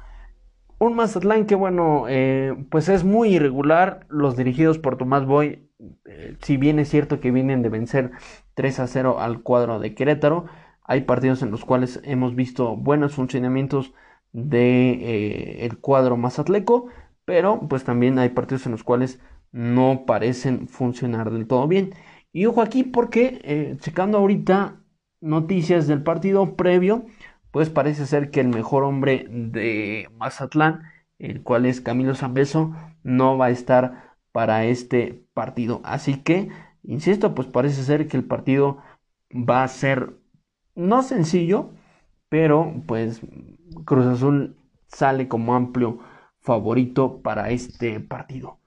Un 0.78 0.94
Mazatlán 0.94 1.46
que 1.46 1.54
bueno, 1.54 2.06
eh, 2.08 2.54
pues 2.70 2.88
es 2.88 3.04
muy 3.04 3.34
irregular. 3.34 4.06
Los 4.08 4.36
dirigidos 4.36 4.78
por 4.78 4.96
Tomás 4.96 5.26
Boy, 5.26 5.68
eh, 6.06 6.36
si 6.40 6.56
bien 6.56 6.78
es 6.78 6.88
cierto 6.88 7.20
que 7.20 7.30
vienen 7.30 7.62
de 7.62 7.68
vencer 7.68 8.12
3 8.54 8.80
a 8.80 8.86
0 8.86 9.20
al 9.20 9.42
cuadro 9.42 9.78
de 9.78 9.94
Querétaro, 9.94 10.46
hay 10.82 11.02
partidos 11.02 11.42
en 11.42 11.50
los 11.50 11.64
cuales 11.64 12.00
hemos 12.04 12.34
visto 12.34 12.76
buenos 12.76 13.14
funcionamientos 13.14 13.92
de 14.32 14.90
eh, 14.92 15.66
el 15.66 15.78
cuadro 15.78 16.16
mazatleco, 16.16 16.86
pero 17.24 17.60
pues 17.68 17.84
también 17.84 18.18
hay 18.18 18.30
partidos 18.30 18.66
en 18.66 18.72
los 18.72 18.82
cuales 18.82 19.20
no 19.52 20.04
parecen 20.06 20.68
funcionar 20.68 21.30
del 21.30 21.46
todo 21.46 21.68
bien. 21.68 21.94
Y 22.32 22.46
ojo 22.46 22.62
aquí 22.62 22.84
porque 22.84 23.40
eh, 23.44 23.76
checando 23.80 24.18
ahorita 24.18 24.80
noticias 25.20 25.86
del 25.86 26.02
partido 26.02 26.56
previo, 26.56 27.06
pues 27.50 27.70
parece 27.70 28.06
ser 28.06 28.30
que 28.30 28.40
el 28.40 28.48
mejor 28.48 28.84
hombre 28.84 29.26
de 29.28 30.08
Mazatlán, 30.16 30.82
el 31.18 31.42
cual 31.42 31.66
es 31.66 31.80
Camilo 31.80 32.14
Zambeso, 32.14 32.74
no 33.02 33.36
va 33.36 33.46
a 33.46 33.50
estar 33.50 34.16
para 34.32 34.64
este 34.64 35.24
partido. 35.34 35.80
Así 35.84 36.22
que, 36.22 36.48
insisto, 36.82 37.34
pues 37.34 37.48
parece 37.48 37.82
ser 37.82 38.08
que 38.08 38.16
el 38.16 38.24
partido 38.24 38.78
va 39.32 39.62
a 39.62 39.68
ser 39.68 40.14
no 40.74 41.02
sencillo, 41.02 41.70
pero 42.28 42.72
pues 42.86 43.20
Cruz 43.84 44.06
Azul 44.06 44.56
sale 44.86 45.28
como 45.28 45.54
amplio 45.54 45.98
favorito 46.40 47.20
para 47.22 47.50
este 47.50 48.00
partido. 48.00 48.58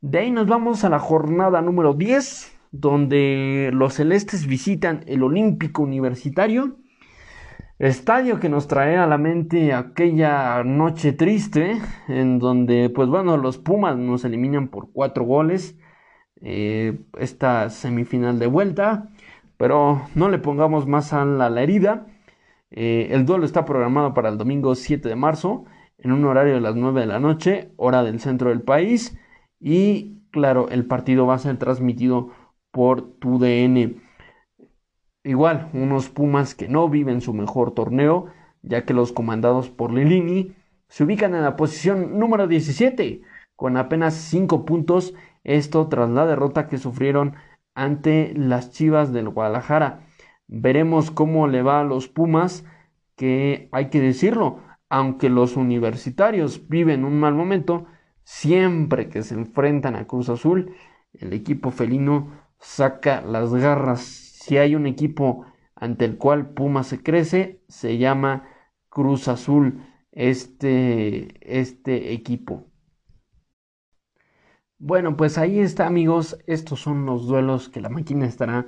De 0.00 0.20
ahí 0.20 0.30
nos 0.30 0.46
vamos 0.46 0.84
a 0.84 0.88
la 0.88 0.98
jornada 0.98 1.60
número 1.60 1.92
10, 1.94 2.59
donde 2.70 3.70
los 3.72 3.94
celestes 3.94 4.46
visitan 4.46 5.02
el 5.06 5.22
Olímpico 5.22 5.82
Universitario, 5.82 6.76
estadio 7.78 8.38
que 8.40 8.48
nos 8.48 8.68
trae 8.68 8.96
a 8.96 9.06
la 9.06 9.18
mente 9.18 9.72
aquella 9.72 10.62
noche 10.64 11.12
triste, 11.12 11.78
en 12.08 12.38
donde, 12.38 12.90
pues 12.90 13.08
bueno, 13.08 13.36
los 13.36 13.58
Pumas 13.58 13.96
nos 13.96 14.24
eliminan 14.24 14.68
por 14.68 14.92
cuatro 14.92 15.24
goles, 15.24 15.78
eh, 16.42 17.00
esta 17.18 17.70
semifinal 17.70 18.38
de 18.38 18.46
vuelta, 18.46 19.10
pero 19.56 20.02
no 20.14 20.28
le 20.28 20.38
pongamos 20.38 20.86
más 20.86 21.12
a 21.12 21.24
la 21.24 21.62
herida. 21.62 22.06
Eh, 22.70 23.08
el 23.10 23.26
duelo 23.26 23.44
está 23.44 23.64
programado 23.64 24.14
para 24.14 24.28
el 24.28 24.38
domingo 24.38 24.74
7 24.74 25.08
de 25.08 25.16
marzo, 25.16 25.64
en 25.98 26.12
un 26.12 26.24
horario 26.24 26.54
de 26.54 26.60
las 26.60 26.76
9 26.76 27.00
de 27.00 27.06
la 27.06 27.18
noche, 27.18 27.72
hora 27.76 28.02
del 28.02 28.20
centro 28.20 28.50
del 28.50 28.62
país. 28.62 29.18
Y 29.58 30.20
claro, 30.30 30.68
el 30.70 30.86
partido 30.86 31.26
va 31.26 31.34
a 31.34 31.38
ser 31.38 31.58
transmitido 31.58 32.30
por 32.70 33.02
tu 33.18 33.38
DN. 33.38 33.96
Igual, 35.24 35.70
unos 35.74 36.08
Pumas 36.08 36.54
que 36.54 36.68
no 36.68 36.88
viven 36.88 37.20
su 37.20 37.34
mejor 37.34 37.72
torneo, 37.72 38.26
ya 38.62 38.84
que 38.84 38.94
los 38.94 39.12
comandados 39.12 39.70
por 39.70 39.92
Lilini 39.92 40.54
se 40.88 41.04
ubican 41.04 41.34
en 41.34 41.42
la 41.42 41.56
posición 41.56 42.18
número 42.18 42.46
17 42.46 43.22
con 43.54 43.76
apenas 43.76 44.14
5 44.14 44.64
puntos, 44.64 45.14
esto 45.44 45.88
tras 45.88 46.08
la 46.10 46.26
derrota 46.26 46.66
que 46.66 46.78
sufrieron 46.78 47.34
ante 47.74 48.32
las 48.34 48.70
Chivas 48.70 49.12
del 49.12 49.28
Guadalajara. 49.28 50.00
Veremos 50.46 51.10
cómo 51.10 51.46
le 51.46 51.62
va 51.62 51.80
a 51.80 51.84
los 51.84 52.08
Pumas, 52.08 52.64
que 53.16 53.68
hay 53.72 53.90
que 53.90 54.00
decirlo, 54.00 54.60
aunque 54.88 55.28
los 55.28 55.56
universitarios 55.56 56.68
viven 56.68 57.04
un 57.04 57.20
mal 57.20 57.34
momento, 57.34 57.86
siempre 58.24 59.08
que 59.08 59.22
se 59.22 59.34
enfrentan 59.34 59.94
a 59.96 60.06
Cruz 60.06 60.28
Azul, 60.30 60.74
el 61.12 61.32
equipo 61.32 61.70
felino 61.70 62.39
saca 62.60 63.22
las 63.22 63.52
garras. 63.54 64.00
Si 64.00 64.58
hay 64.58 64.74
un 64.74 64.86
equipo 64.86 65.46
ante 65.74 66.04
el 66.04 66.16
cual 66.18 66.50
Pumas 66.50 66.86
se 66.88 67.02
crece, 67.02 67.62
se 67.68 67.98
llama 67.98 68.48
Cruz 68.88 69.28
Azul, 69.28 69.82
este, 70.12 71.28
este 71.40 72.12
equipo. 72.12 72.66
Bueno, 74.78 75.16
pues 75.16 75.36
ahí 75.38 75.58
está 75.60 75.86
amigos, 75.86 76.38
estos 76.46 76.80
son 76.80 77.04
los 77.04 77.26
duelos 77.26 77.68
que 77.68 77.80
la 77.82 77.90
máquina 77.90 78.26
estará 78.26 78.66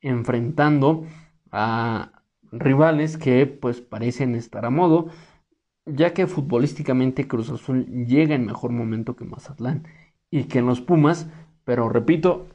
enfrentando 0.00 1.06
a 1.50 2.22
rivales 2.52 3.16
que 3.16 3.46
pues 3.46 3.80
parecen 3.80 4.34
estar 4.34 4.66
a 4.66 4.70
modo, 4.70 5.08
ya 5.86 6.12
que 6.12 6.26
futbolísticamente 6.26 7.26
Cruz 7.28 7.50
Azul 7.50 7.86
llega 8.06 8.34
en 8.34 8.46
mejor 8.46 8.72
momento 8.72 9.16
que 9.16 9.24
Mazatlán 9.24 9.86
y 10.30 10.44
que 10.44 10.58
en 10.58 10.66
los 10.66 10.80
Pumas, 10.82 11.28
pero 11.64 11.88
repito, 11.88 12.46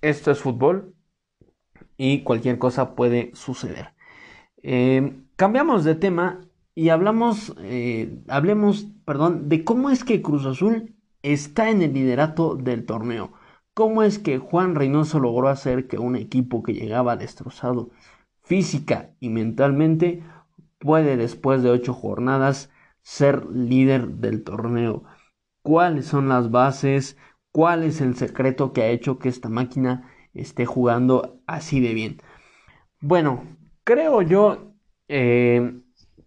esto 0.00 0.30
es 0.30 0.40
fútbol 0.40 0.94
y 1.96 2.22
cualquier 2.22 2.58
cosa 2.58 2.94
puede 2.94 3.30
suceder. 3.34 3.94
Eh, 4.62 5.20
cambiamos 5.36 5.84
de 5.84 5.94
tema 5.94 6.40
y 6.74 6.88
hablamos, 6.88 7.54
eh, 7.58 8.22
hablemos, 8.28 8.86
perdón, 9.04 9.48
de 9.48 9.64
cómo 9.64 9.90
es 9.90 10.04
que 10.04 10.22
Cruz 10.22 10.46
Azul 10.46 10.94
está 11.22 11.70
en 11.70 11.82
el 11.82 11.92
liderato 11.92 12.56
del 12.56 12.86
torneo. 12.86 13.32
¿Cómo 13.74 14.02
es 14.02 14.18
que 14.18 14.38
Juan 14.38 14.74
Reynoso 14.74 15.20
logró 15.20 15.48
hacer 15.48 15.86
que 15.88 15.98
un 15.98 16.16
equipo 16.16 16.62
que 16.62 16.74
llegaba 16.74 17.16
destrozado 17.16 17.90
física 18.42 19.14
y 19.20 19.28
mentalmente 19.28 20.22
puede 20.78 21.16
después 21.16 21.62
de 21.62 21.70
ocho 21.70 21.94
jornadas 21.94 22.70
ser 23.02 23.46
líder 23.46 24.08
del 24.08 24.42
torneo? 24.44 25.04
¿Cuáles 25.62 26.06
son 26.06 26.28
las 26.28 26.50
bases? 26.50 27.16
¿Cuál 27.52 27.82
es 27.82 28.00
el 28.00 28.14
secreto 28.16 28.72
que 28.72 28.82
ha 28.82 28.88
hecho 28.88 29.18
que 29.18 29.28
esta 29.28 29.48
máquina 29.48 30.10
esté 30.34 30.66
jugando 30.66 31.40
así 31.46 31.80
de 31.80 31.94
bien? 31.94 32.22
Bueno, 33.00 33.44
creo 33.82 34.22
yo 34.22 34.74
eh, 35.08 35.80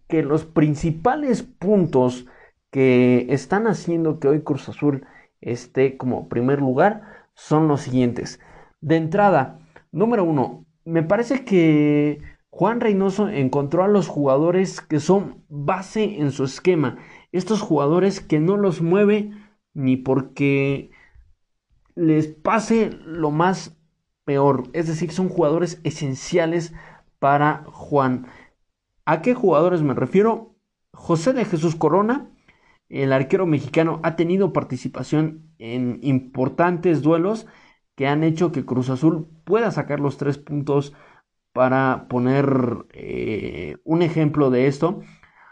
que 0.08 0.22
los 0.22 0.44
principales 0.44 1.42
puntos 1.42 2.26
que 2.70 3.26
están 3.30 3.66
haciendo 3.66 4.18
que 4.18 4.28
hoy 4.28 4.42
Cruz 4.42 4.68
Azul 4.68 5.06
esté 5.40 5.96
como 5.96 6.28
primer 6.28 6.60
lugar 6.60 7.28
son 7.34 7.68
los 7.68 7.82
siguientes. 7.82 8.40
De 8.80 8.96
entrada, 8.96 9.60
número 9.92 10.24
uno, 10.24 10.66
me 10.84 11.02
parece 11.02 11.44
que 11.44 12.20
Juan 12.50 12.80
Reynoso 12.80 13.28
encontró 13.28 13.82
a 13.82 13.88
los 13.88 14.08
jugadores 14.08 14.80
que 14.80 15.00
son 15.00 15.44
base 15.48 16.20
en 16.20 16.30
su 16.30 16.44
esquema. 16.44 16.98
Estos 17.32 17.62
jugadores 17.62 18.20
que 18.20 18.40
no 18.40 18.56
los 18.56 18.82
mueve 18.82 19.30
ni 19.72 19.96
porque 19.96 20.90
les 21.94 22.28
pase 22.28 22.90
lo 23.04 23.30
más 23.30 23.76
peor. 24.24 24.64
Es 24.72 24.86
decir, 24.86 25.12
son 25.12 25.28
jugadores 25.28 25.80
esenciales 25.84 26.72
para 27.18 27.64
Juan. 27.66 28.26
¿A 29.04 29.22
qué 29.22 29.34
jugadores 29.34 29.82
me 29.82 29.94
refiero? 29.94 30.56
José 30.92 31.32
de 31.32 31.44
Jesús 31.44 31.76
Corona, 31.76 32.30
el 32.88 33.12
arquero 33.12 33.46
mexicano 33.46 34.00
ha 34.02 34.16
tenido 34.16 34.52
participación 34.52 35.50
en 35.58 35.98
importantes 36.02 37.02
duelos 37.02 37.46
que 37.96 38.06
han 38.06 38.24
hecho 38.24 38.52
que 38.52 38.64
Cruz 38.64 38.90
Azul 38.90 39.28
pueda 39.44 39.70
sacar 39.70 40.00
los 40.00 40.16
tres 40.16 40.38
puntos 40.38 40.94
para 41.52 42.06
poner 42.08 42.86
eh, 42.92 43.76
un 43.84 44.02
ejemplo 44.02 44.50
de 44.50 44.66
esto. 44.66 45.00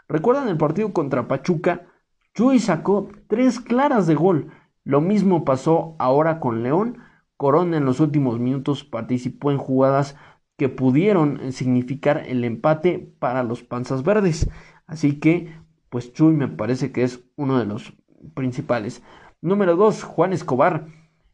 Recuerdan 0.07 0.49
el 0.49 0.57
partido 0.57 0.93
contra 0.93 1.27
Pachuca, 1.27 1.87
Chuy 2.33 2.59
sacó 2.59 3.09
tres 3.27 3.59
claras 3.59 4.07
de 4.07 4.15
gol. 4.15 4.51
Lo 4.83 5.01
mismo 5.01 5.45
pasó 5.45 5.95
ahora 5.99 6.39
con 6.39 6.63
León. 6.63 6.99
Corona 7.37 7.77
en 7.77 7.85
los 7.85 7.99
últimos 7.99 8.39
minutos 8.39 8.83
participó 8.83 9.51
en 9.51 9.57
jugadas 9.57 10.15
que 10.57 10.69
pudieron 10.69 11.51
significar 11.51 12.23
el 12.27 12.43
empate 12.43 13.13
para 13.19 13.43
los 13.43 13.63
Panzas 13.63 14.03
Verdes. 14.03 14.49
Así 14.85 15.19
que 15.19 15.53
pues 15.89 16.11
Chuy 16.11 16.33
me 16.33 16.47
parece 16.47 16.91
que 16.91 17.03
es 17.03 17.23
uno 17.35 17.59
de 17.59 17.65
los 17.65 17.93
principales. 18.33 19.03
Número 19.41 19.75
2, 19.75 20.03
Juan 20.03 20.33
Escobar. 20.33 20.87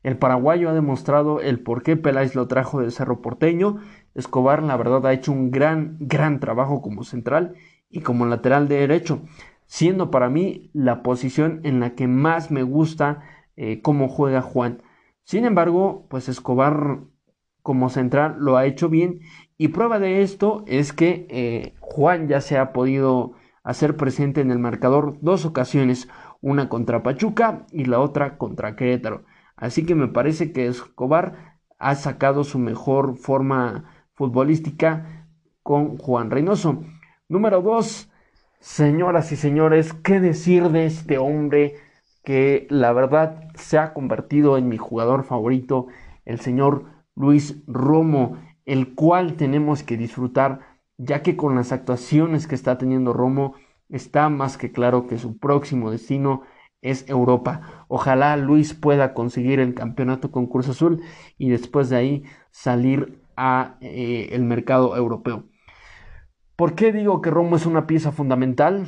El 0.03 0.17
paraguayo 0.17 0.69
ha 0.69 0.73
demostrado 0.73 1.39
el 1.39 1.61
por 1.61 1.81
qué 1.81 1.95
Peláez 1.95 2.35
lo 2.35 2.47
trajo 2.47 2.81
del 2.81 2.91
Cerro 2.91 3.21
Porteño. 3.21 3.77
Escobar, 4.15 4.61
la 4.63 4.75
verdad, 4.75 5.05
ha 5.05 5.13
hecho 5.13 5.31
un 5.31 5.51
gran, 5.51 5.95
gran 5.99 6.39
trabajo 6.39 6.81
como 6.81 7.03
central 7.03 7.55
y 7.89 8.01
como 8.01 8.25
lateral 8.25 8.67
de 8.67 8.79
derecho, 8.79 9.21
siendo 9.65 10.11
para 10.11 10.29
mí 10.29 10.69
la 10.73 11.03
posición 11.03 11.61
en 11.63 11.79
la 11.79 11.91
que 11.95 12.07
más 12.07 12.51
me 12.51 12.63
gusta 12.63 13.21
eh, 13.61 13.81
cómo 13.81 14.07
juega 14.07 14.41
Juan. 14.41 14.81
Sin 15.25 15.43
embargo, 15.43 16.07
pues 16.09 16.29
Escobar 16.29 17.01
como 17.61 17.89
central 17.89 18.37
lo 18.39 18.55
ha 18.55 18.65
hecho 18.65 18.87
bien 18.87 19.19
y 19.57 19.67
prueba 19.67 19.99
de 19.99 20.21
esto 20.21 20.63
es 20.65 20.93
que 20.93 21.27
eh, 21.29 21.73
Juan 21.81 22.29
ya 22.29 22.39
se 22.39 22.57
ha 22.57 22.71
podido 22.71 23.33
a 23.63 23.73
ser 23.73 23.97
presente 23.97 24.39
en 24.39 24.51
el 24.51 24.59
marcador 24.59 25.17
dos 25.19 25.43
ocasiones, 25.43 26.07
una 26.39 26.69
contra 26.69 27.03
Pachuca 27.03 27.65
y 27.69 27.83
la 27.83 27.99
otra 27.99 28.37
contra 28.37 28.77
Querétaro. 28.77 29.25
Así 29.57 29.85
que 29.85 29.93
me 29.93 30.07
parece 30.07 30.53
que 30.53 30.67
Escobar 30.67 31.59
ha 31.77 31.95
sacado 31.95 32.45
su 32.45 32.59
mejor 32.59 33.17
forma 33.17 33.91
futbolística 34.13 35.27
con 35.63 35.97
Juan 35.97 36.31
Reynoso. 36.31 36.81
Número 37.27 37.61
dos, 37.61 38.09
señoras 38.61 39.33
y 39.33 39.35
señores, 39.35 39.91
¿qué 39.91 40.21
decir 40.21 40.69
de 40.69 40.85
este 40.85 41.17
hombre 41.17 41.88
que 42.23 42.67
la 42.69 42.93
verdad 42.93 43.49
se 43.55 43.77
ha 43.77 43.93
convertido 43.93 44.57
en 44.57 44.67
mi 44.67 44.77
jugador 44.77 45.23
favorito, 45.23 45.87
el 46.25 46.39
señor 46.39 46.85
Luis 47.15 47.63
Romo, 47.67 48.37
el 48.65 48.93
cual 48.95 49.33
tenemos 49.33 49.83
que 49.83 49.97
disfrutar 49.97 50.61
ya 50.97 51.23
que 51.23 51.35
con 51.37 51.55
las 51.55 51.71
actuaciones 51.71 52.45
que 52.45 52.55
está 52.55 52.77
teniendo 52.77 53.13
Romo 53.13 53.55
está 53.89 54.29
más 54.29 54.57
que 54.57 54.71
claro 54.71 55.07
que 55.07 55.17
su 55.17 55.37
próximo 55.37 55.91
destino 55.91 56.43
es 56.81 57.07
Europa. 57.09 57.85
Ojalá 57.87 58.37
Luis 58.37 58.73
pueda 58.73 59.13
conseguir 59.13 59.59
el 59.59 59.73
campeonato 59.73 60.31
con 60.31 60.47
Cruz 60.47 60.69
Azul 60.69 61.01
y 61.37 61.49
después 61.49 61.89
de 61.89 61.95
ahí 61.95 62.23
salir 62.51 63.21
a 63.35 63.77
eh, 63.81 64.29
el 64.31 64.43
mercado 64.43 64.95
europeo. 64.95 65.45
¿Por 66.55 66.75
qué 66.75 66.91
digo 66.91 67.21
que 67.21 67.31
Romo 67.31 67.55
es 67.55 67.65
una 67.65 67.87
pieza 67.87 68.11
fundamental? 68.11 68.87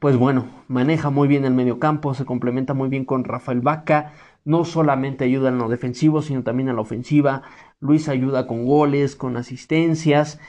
Pues 0.00 0.16
bueno, 0.16 0.46
maneja 0.66 1.10
muy 1.10 1.28
bien 1.28 1.44
el 1.44 1.52
medio 1.52 1.78
campo, 1.78 2.14
se 2.14 2.24
complementa 2.24 2.72
muy 2.72 2.88
bien 2.88 3.04
con 3.04 3.22
Rafael 3.22 3.60
Vaca, 3.60 4.12
no 4.46 4.64
solamente 4.64 5.24
ayuda 5.24 5.50
en 5.50 5.58
lo 5.58 5.68
defensivo, 5.68 6.22
sino 6.22 6.42
también 6.42 6.70
en 6.70 6.76
la 6.76 6.80
ofensiva. 6.80 7.42
Luis 7.80 8.08
ayuda 8.08 8.46
con 8.46 8.64
goles, 8.64 9.14
con 9.14 9.36
asistencias 9.36 10.40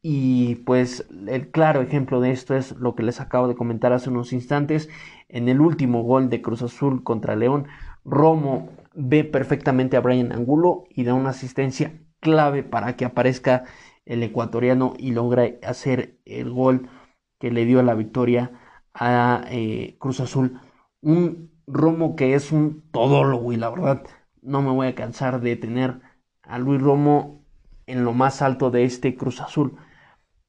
y 0.00 0.54
pues 0.66 1.06
el 1.28 1.50
claro 1.50 1.82
ejemplo 1.82 2.22
de 2.22 2.30
esto 2.30 2.56
es 2.56 2.72
lo 2.78 2.94
que 2.94 3.02
les 3.02 3.20
acabo 3.20 3.46
de 3.46 3.54
comentar 3.54 3.92
hace 3.92 4.08
unos 4.08 4.32
instantes. 4.32 4.88
En 5.28 5.50
el 5.50 5.60
último 5.60 6.02
gol 6.02 6.30
de 6.30 6.40
Cruz 6.40 6.62
Azul 6.62 7.04
contra 7.04 7.36
León, 7.36 7.66
Romo 8.06 8.70
ve 8.94 9.24
perfectamente 9.24 9.98
a 9.98 10.00
Brian 10.00 10.32
Angulo 10.32 10.84
y 10.88 11.04
da 11.04 11.12
una 11.12 11.30
asistencia 11.30 11.92
clave 12.20 12.62
para 12.62 12.96
que 12.96 13.04
aparezca 13.04 13.64
el 14.06 14.22
ecuatoriano 14.22 14.94
y 14.98 15.10
logre 15.12 15.58
hacer 15.62 16.16
el 16.24 16.50
gol 16.50 16.88
que 17.38 17.50
le 17.50 17.66
dio 17.66 17.82
la 17.82 17.94
victoria 17.94 18.52
a 18.94 19.44
eh, 19.50 19.96
Cruz 19.98 20.20
Azul. 20.20 20.60
Un 21.02 21.50
Romo 21.66 22.14
que 22.14 22.34
es 22.34 22.52
un 22.52 22.82
todólogo 22.90 23.52
y 23.52 23.56
la 23.56 23.70
verdad 23.70 24.04
no 24.42 24.60
me 24.62 24.70
voy 24.70 24.86
a 24.86 24.94
cansar 24.94 25.40
de 25.40 25.56
tener 25.56 26.00
a 26.42 26.58
Luis 26.58 26.80
Romo 26.80 27.42
en 27.86 28.04
lo 28.04 28.12
más 28.12 28.42
alto 28.42 28.70
de 28.70 28.84
este 28.84 29.16
Cruz 29.16 29.40
Azul. 29.40 29.76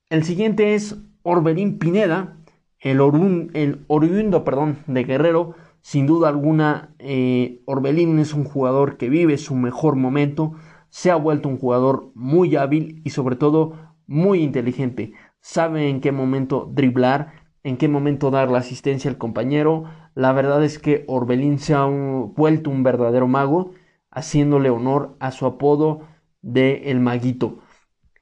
El 0.10 0.24
siguiente 0.24 0.76
es 0.76 0.98
Orbelín 1.24 1.80
Pineda, 1.80 2.38
el, 2.80 3.00
oriundo 3.02 4.44
perdón, 4.44 4.80
de 4.88 5.04
Guerrero. 5.04 5.56
Sin 5.82 6.08
duda 6.08 6.30
alguna, 6.30 6.96
eh, 7.00 7.62
Orbelín 7.66 8.20
es 8.20 8.34
un 8.34 8.44
jugador 8.44 8.98
que 8.98 9.10
vive 9.10 9.38
su 9.38 9.56
mejor 9.56 9.96
momento. 9.96 10.54
Se 10.90 11.12
ha 11.12 11.16
vuelto 11.16 11.50
un 11.50 11.58
jugador 11.58 12.12
muy 12.16 12.56
hábil 12.56 13.02
y 13.04 13.12
sobre 13.12 13.36
todo 13.36 13.74
muy 14.08 14.42
inteligente. 14.42 15.14
Sabe 15.42 15.90
en 15.90 16.02
qué 16.02 16.12
momento 16.12 16.70
driblar, 16.74 17.45
en 17.66 17.78
qué 17.78 17.88
momento 17.88 18.30
dar 18.30 18.52
la 18.52 18.60
asistencia 18.60 19.10
al 19.10 19.18
compañero. 19.18 19.86
La 20.14 20.32
verdad 20.34 20.64
es 20.64 20.78
que 20.78 21.04
Orbelín 21.08 21.58
se 21.58 21.74
ha 21.74 21.86
vuelto 21.86 22.70
un 22.70 22.84
verdadero 22.84 23.28
mago, 23.28 23.72
haciéndole 24.12 24.70
honor 24.70 25.18
a 25.20 25.32
su 25.32 25.48
apodo 25.48 26.02
de 26.44 26.92
El 26.92 27.00
Maguito. 27.00 27.58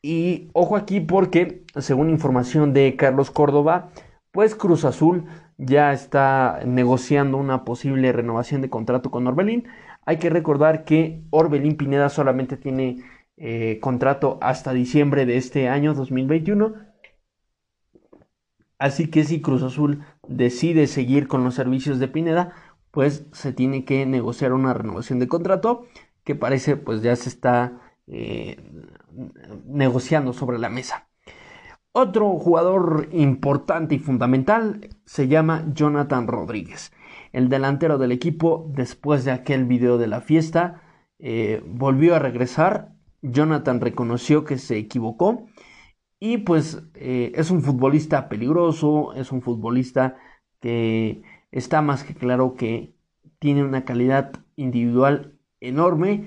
Y 0.02 0.50
ojo 0.54 0.78
aquí 0.78 1.02
porque, 1.02 1.66
según 1.76 2.10
información 2.10 2.74
de 2.74 2.96
Carlos 2.96 3.32
Córdoba, 3.32 3.90
pues 4.32 4.56
Cruz 4.56 4.86
Azul 4.86 5.26
ya 5.58 5.92
está 5.92 6.62
negociando 6.66 7.38
una 7.38 7.66
posible 7.66 8.14
renovación 8.14 8.62
de 8.62 8.70
contrato 8.70 9.12
con 9.12 9.28
Orbelín. 9.28 9.68
Hay 10.06 10.20
que 10.20 10.30
recordar 10.30 10.86
que 10.86 11.22
Orbelín 11.32 11.76
Pineda 11.76 12.08
solamente 12.08 12.56
tiene 12.56 13.04
eh, 13.36 13.80
contrato 13.82 14.38
hasta 14.42 14.72
diciembre 14.72 15.26
de 15.26 15.36
este 15.36 15.68
año 15.68 15.94
2021. 15.94 16.93
Así 18.84 19.08
que 19.08 19.24
si 19.24 19.40
Cruz 19.40 19.64
Azul 19.64 20.04
decide 20.28 20.88
seguir 20.88 21.30
con 21.30 21.46
los 21.46 21.56
servicios 21.56 22.00
de 22.00 22.10
Pineda, 22.10 22.52
pues 22.92 23.26
se 23.32 23.54
tiene 23.54 23.86
que 23.86 24.06
negociar 24.06 24.52
una 24.52 24.74
renovación 24.74 25.20
de 25.20 25.30
contrato 25.30 25.86
que 26.26 26.36
parece 26.36 26.76
pues 26.76 27.02
ya 27.02 27.16
se 27.16 27.30
está 27.30 27.80
eh, 28.08 28.58
negociando 29.66 30.34
sobre 30.34 30.60
la 30.60 30.68
mesa. 30.68 31.08
Otro 31.94 32.30
jugador 32.32 33.08
importante 33.14 33.96
y 33.96 34.00
fundamental 34.00 34.90
se 35.06 35.30
llama 35.30 35.64
Jonathan 35.74 36.28
Rodríguez, 36.28 36.92
el 37.32 37.48
delantero 37.48 37.98
del 37.98 38.12
equipo 38.12 38.70
después 38.76 39.24
de 39.24 39.32
aquel 39.32 39.64
video 39.64 39.98
de 39.98 40.08
la 40.08 40.20
fiesta. 40.20 40.82
Eh, 41.20 41.64
volvió 41.66 42.16
a 42.16 42.20
regresar, 42.20 42.92
Jonathan 43.22 43.80
reconoció 43.80 44.44
que 44.44 44.58
se 44.58 44.78
equivocó 44.78 45.46
y 46.26 46.38
pues 46.38 46.82
eh, 46.94 47.34
es 47.36 47.52
un 47.52 47.62
futbolista 47.62 48.30
peligroso, 48.30 49.12
es 49.14 49.34
un 49.34 49.42
futbolista 49.42 50.16
que 50.62 51.22
está 51.52 51.82
más 51.82 52.06
que 52.06 52.16
claro 52.16 52.54
que 52.54 52.96
tiene 53.40 53.62
una 53.62 53.84
calidad 53.84 54.32
individual 54.56 55.38
enorme 55.60 56.24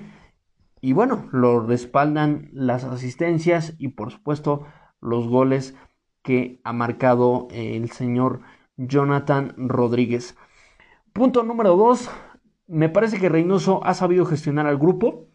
y 0.81 0.93
bueno, 0.93 1.27
lo 1.31 1.61
respaldan 1.65 2.51
las 2.53 2.83
asistencias 2.83 3.73
y 3.79 3.87
por 3.87 4.11
supuesto 4.11 4.67
los 5.01 5.27
goles 5.27 5.75
que 6.21 6.61
ha 6.63 6.73
marcado 6.73 7.47
el 7.49 7.89
señor 7.89 8.41
Jonathan 8.75 9.55
Rodríguez. 9.57 10.37
Punto 11.11 11.41
número 11.41 11.75
2. 11.75 12.07
Me 12.67 12.89
parece 12.89 13.17
que 13.17 13.29
Reynoso 13.29 13.83
ha 13.83 13.95
sabido 13.95 14.27
gestionar 14.27 14.67
al 14.67 14.77
grupo. 14.77 15.25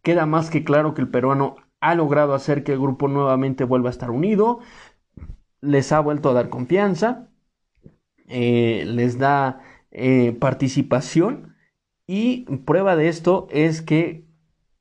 Queda 0.00 0.24
más 0.24 0.48
que 0.48 0.64
claro 0.64 0.94
que 0.94 1.02
el 1.02 1.10
peruano 1.10 1.56
ha 1.80 1.94
logrado 1.94 2.34
hacer 2.34 2.64
que 2.64 2.72
el 2.72 2.80
grupo 2.80 3.08
nuevamente 3.08 3.64
vuelva 3.64 3.88
a 3.88 3.92
estar 3.92 4.10
unido. 4.10 4.60
Les 5.60 5.92
ha 5.92 6.00
vuelto 6.00 6.30
a 6.30 6.34
dar 6.34 6.48
confianza. 6.48 7.28
Eh, 8.26 8.84
les 8.86 9.18
da 9.18 9.60
eh, 9.90 10.36
participación. 10.38 11.56
Y 12.06 12.44
prueba 12.64 12.96
de 12.96 13.08
esto 13.08 13.46
es 13.50 13.82
que 13.82 14.26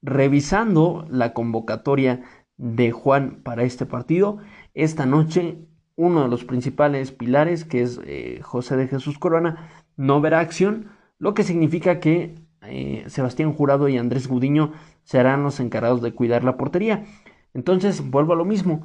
revisando 0.02 1.06
la 1.10 1.34
convocatoria 1.34 2.24
de 2.58 2.92
Juan 2.92 3.42
para 3.44 3.64
este 3.64 3.86
partido, 3.86 4.38
esta 4.74 5.06
noche 5.06 5.58
uno 5.98 6.24
de 6.24 6.30
los 6.30 6.46
principales 6.46 7.12
pilares, 7.12 7.66
que 7.66 7.82
es 7.82 8.00
eh, 8.06 8.40
José 8.44 8.78
de 8.78 8.88
Jesús 8.88 9.18
Corona, 9.18 9.70
no 9.98 10.22
verá 10.22 10.40
acción, 10.40 10.92
lo 11.18 11.34
que 11.34 11.44
significa 11.44 12.00
que 12.00 12.36
eh, 12.68 13.06
Sebastián 13.08 13.54
Jurado 13.54 13.88
y 13.90 13.98
Andrés 13.98 14.28
Gudiño 14.28 14.74
serán 15.04 15.44
los 15.44 15.60
encargados 15.60 16.02
de 16.02 16.14
cuidar 16.14 16.44
la 16.44 16.58
portería. 16.58 17.06
Entonces, 17.54 18.10
vuelvo 18.10 18.34
a 18.34 18.38
lo 18.38 18.46
mismo. 18.46 18.84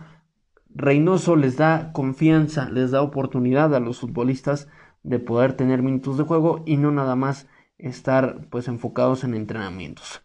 Reynoso 0.75 1.37
les 1.37 1.57
da 1.57 1.93
confianza, 1.93 2.71
les 2.71 2.91
da 2.91 3.03
oportunidad 3.03 3.75
a 3.75 3.81
los 3.81 4.01
futbolistas 4.01 4.69
de 5.03 5.19
poder 5.19 5.55
tener 5.55 5.83
minutos 5.83 6.17
de 6.17 6.25
juego 6.25 6.63
y 6.65 6.77
no 6.77 6.91
nada 6.91 7.17
más 7.17 7.49
estar 7.79 8.47
pues 8.49 8.69
enfocados 8.69 9.25
en 9.25 9.35
entrenamientos. 9.35 10.23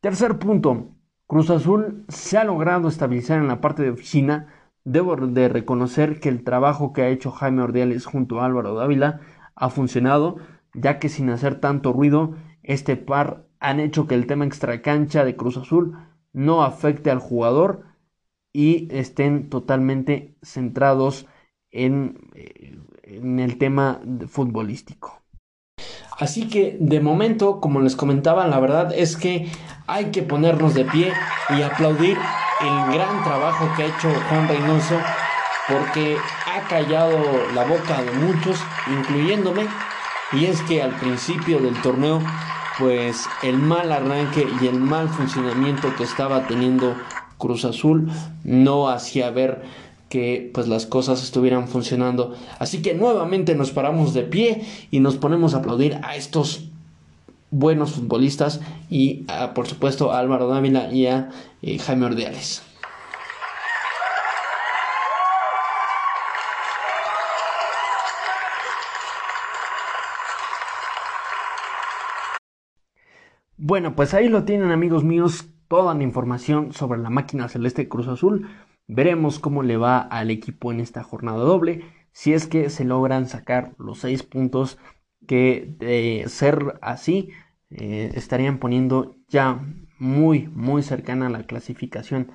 Tercer 0.00 0.38
punto, 0.38 0.96
Cruz 1.26 1.50
Azul 1.50 2.04
se 2.08 2.38
ha 2.38 2.44
logrado 2.44 2.88
estabilizar 2.88 3.38
en 3.38 3.48
la 3.48 3.60
parte 3.60 3.82
de 3.82 3.90
oficina. 3.90 4.46
Debo 4.84 5.16
de 5.16 5.48
reconocer 5.48 6.20
que 6.20 6.28
el 6.28 6.44
trabajo 6.44 6.92
que 6.92 7.02
ha 7.02 7.08
hecho 7.08 7.32
Jaime 7.32 7.62
Ordiales 7.62 8.06
junto 8.06 8.40
a 8.40 8.46
Álvaro 8.46 8.74
Dávila 8.74 9.20
ha 9.56 9.68
funcionado, 9.68 10.36
ya 10.74 11.00
que 11.00 11.08
sin 11.08 11.28
hacer 11.30 11.58
tanto 11.60 11.92
ruido, 11.92 12.36
este 12.66 12.96
par 12.96 13.46
han 13.58 13.80
hecho 13.80 14.06
que 14.06 14.14
el 14.14 14.26
tema 14.26 14.44
extracancha 14.44 15.24
de 15.24 15.36
Cruz 15.36 15.56
Azul 15.56 15.96
no 16.32 16.62
afecte 16.62 17.10
al 17.10 17.18
jugador 17.18 17.84
y 18.52 18.88
estén 18.94 19.48
totalmente 19.48 20.36
centrados 20.42 21.26
en, 21.70 22.30
eh, 22.34 22.78
en 23.02 23.38
el 23.38 23.58
tema 23.58 24.00
futbolístico. 24.28 25.22
Así 26.18 26.48
que 26.48 26.76
de 26.80 27.00
momento, 27.00 27.60
como 27.60 27.80
les 27.80 27.96
comentaba, 27.96 28.46
la 28.46 28.58
verdad 28.58 28.92
es 28.94 29.16
que 29.16 29.50
hay 29.86 30.06
que 30.06 30.22
ponernos 30.22 30.74
de 30.74 30.84
pie 30.86 31.12
y 31.50 31.62
aplaudir 31.62 32.16
el 32.60 32.94
gran 32.94 33.22
trabajo 33.22 33.68
que 33.76 33.82
ha 33.82 33.86
hecho 33.86 34.08
Juan 34.28 34.48
Reynoso 34.48 34.98
porque 35.68 36.16
ha 36.46 36.66
callado 36.68 37.18
la 37.54 37.64
boca 37.64 38.02
de 38.02 38.12
muchos, 38.12 38.58
incluyéndome, 38.86 39.66
y 40.32 40.46
es 40.46 40.62
que 40.62 40.82
al 40.82 40.92
principio 40.96 41.58
del 41.58 41.80
torneo, 41.82 42.22
pues 42.78 43.26
el 43.42 43.58
mal 43.58 43.92
arranque 43.92 44.46
y 44.60 44.66
el 44.66 44.78
mal 44.78 45.08
funcionamiento 45.08 45.94
que 45.96 46.04
estaba 46.04 46.46
teniendo 46.46 46.94
Cruz 47.38 47.64
Azul 47.64 48.10
no 48.44 48.88
hacía 48.88 49.30
ver 49.30 49.62
que 50.08 50.50
pues 50.54 50.68
las 50.68 50.86
cosas 50.86 51.22
estuvieran 51.22 51.68
funcionando. 51.68 52.34
Así 52.58 52.82
que 52.82 52.94
nuevamente 52.94 53.54
nos 53.54 53.70
paramos 53.70 54.14
de 54.14 54.22
pie 54.22 54.64
y 54.90 55.00
nos 55.00 55.16
ponemos 55.16 55.54
a 55.54 55.58
aplaudir 55.58 55.98
a 56.02 56.16
estos 56.16 56.68
buenos 57.50 57.92
futbolistas 57.92 58.60
y 58.90 59.24
por 59.54 59.66
supuesto 59.66 60.12
a 60.12 60.18
Álvaro 60.18 60.48
Dávila 60.48 60.92
y 60.92 61.06
a 61.06 61.30
eh, 61.62 61.78
Jaime 61.78 62.06
Ordeales. 62.06 62.62
Bueno, 73.68 73.96
pues 73.96 74.14
ahí 74.14 74.28
lo 74.28 74.44
tienen 74.44 74.70
amigos 74.70 75.02
míos, 75.02 75.52
toda 75.66 75.92
la 75.92 76.04
información 76.04 76.72
sobre 76.72 77.00
la 77.00 77.10
máquina 77.10 77.48
celeste 77.48 77.88
Cruz 77.88 78.06
Azul. 78.06 78.48
Veremos 78.86 79.40
cómo 79.40 79.64
le 79.64 79.76
va 79.76 79.98
al 79.98 80.30
equipo 80.30 80.70
en 80.70 80.78
esta 80.78 81.02
jornada 81.02 81.38
doble, 81.38 81.84
si 82.12 82.32
es 82.32 82.46
que 82.46 82.70
se 82.70 82.84
logran 82.84 83.26
sacar 83.26 83.74
los 83.76 83.98
seis 83.98 84.22
puntos 84.22 84.78
que 85.26 85.74
de 85.80 86.26
ser 86.28 86.78
así 86.80 87.30
eh, 87.70 88.12
estarían 88.14 88.60
poniendo 88.60 89.16
ya 89.26 89.60
muy 89.98 90.46
muy 90.54 90.84
cercana 90.84 91.26
a 91.26 91.30
la 91.30 91.42
clasificación 91.42 92.30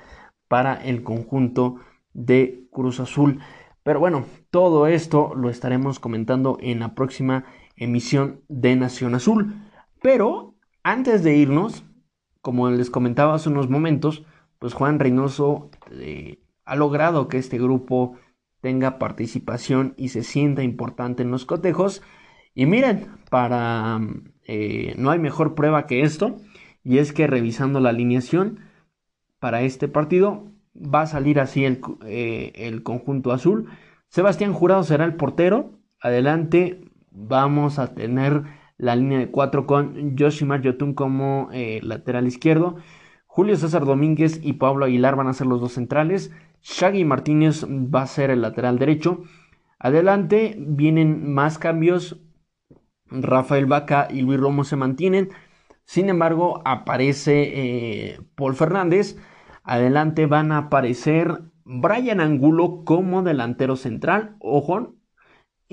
para 0.50 0.84
el 0.84 1.02
conjunto 1.02 1.78
de 2.12 2.68
Cruz 2.74 3.00
Azul. 3.00 3.40
Pero 3.84 4.02
bueno, 4.02 4.26
todo 4.50 4.86
esto 4.86 5.34
lo 5.34 5.50
estaremos 5.50 5.98
comentando 5.98 6.58
en 6.60 6.82
la 6.82 6.94
próxima 6.94 7.46
emisión 7.78 8.42
de 8.50 8.76
Nación 8.76 9.16
Azul. 9.16 9.56
Pero 10.02 10.51
antes 10.84 11.24
de 11.24 11.36
irnos, 11.36 11.84
como 12.42 12.70
les 12.70 12.90
comentaba 12.90 13.36
hace 13.36 13.50
unos 13.50 13.70
momentos, 13.70 14.26
pues 14.60 14.74
Juan 14.74 15.00
Reynoso 15.00 15.70
eh, 15.92 16.40
ha 16.66 16.76
logrado 16.76 17.28
que 17.28 17.38
este 17.38 17.58
grupo 17.58 18.18
tenga 18.62 19.00
participación 19.00 19.94
y 19.98 20.10
se 20.10 20.24
sienta 20.24 20.64
importante 20.64 21.24
en 21.24 21.32
los 21.32 21.46
cotejos. 21.46 22.02
Y 22.54 22.66
miren, 22.66 23.08
para 23.30 24.00
eh, 24.46 24.94
no 24.98 25.12
hay 25.12 25.20
mejor 25.20 25.56
prueba 25.56 25.88
que 25.88 26.02
esto, 26.02 26.38
y 26.84 26.98
es 26.98 27.14
que 27.14 27.28
revisando 27.28 27.80
la 27.80 27.90
alineación 27.90 28.60
para 29.40 29.62
este 29.62 29.88
partido 29.88 30.52
va 30.76 31.02
a 31.02 31.08
salir 31.08 31.40
así 31.40 31.66
el, 31.66 31.82
eh, 32.06 32.52
el 32.56 32.84
conjunto 32.84 33.32
azul. 33.32 33.70
Sebastián 34.08 34.54
Jurado 34.54 34.84
será 34.84 35.06
el 35.06 35.16
portero. 35.16 35.72
Adelante 36.00 36.82
vamos 37.12 37.80
a 37.80 37.94
tener 37.94 38.44
la 38.82 38.96
línea 38.96 39.20
de 39.20 39.30
4 39.30 39.68
con 39.68 40.18
Yoshimar 40.18 40.62
Yotun 40.62 40.96
como 40.96 41.50
eh, 41.54 41.80
lateral 41.84 42.26
izquierdo. 42.26 42.78
Julio 43.28 43.56
César 43.56 43.86
Domínguez 43.86 44.40
y 44.42 44.54
Pablo 44.54 44.86
Aguilar 44.86 45.16
van 45.16 45.28
a 45.28 45.34
ser 45.34 45.46
los 45.46 45.62
dos 45.62 45.74
centrales. 45.74 46.32
Shaggy 46.64 47.06
Martínez 47.06 47.64
va 47.64 48.02
a 48.02 48.08
ser 48.08 48.32
el 48.32 48.42
lateral 48.42 48.80
derecho. 48.80 49.22
Adelante 49.78 50.56
vienen 50.58 51.32
más 51.32 51.60
cambios. 51.60 52.20
Rafael 53.06 53.68
Vaca 53.68 54.08
y 54.10 54.22
Luis 54.22 54.40
Romo 54.40 54.64
se 54.64 54.78
mantienen. 54.78 55.30
Sin 55.84 56.10
embargo, 56.10 56.64
aparece 56.66 57.52
eh, 57.54 58.20
Paul 58.34 58.56
Fernández. 58.56 59.16
Adelante 59.64 60.26
van 60.26 60.52
a 60.52 60.58
aparecer 60.58 61.44
Brian 61.66 62.20
Angulo 62.20 62.84
como 62.84 63.22
delantero 63.22 63.76
central. 63.76 64.38
Ojo. 64.40 64.96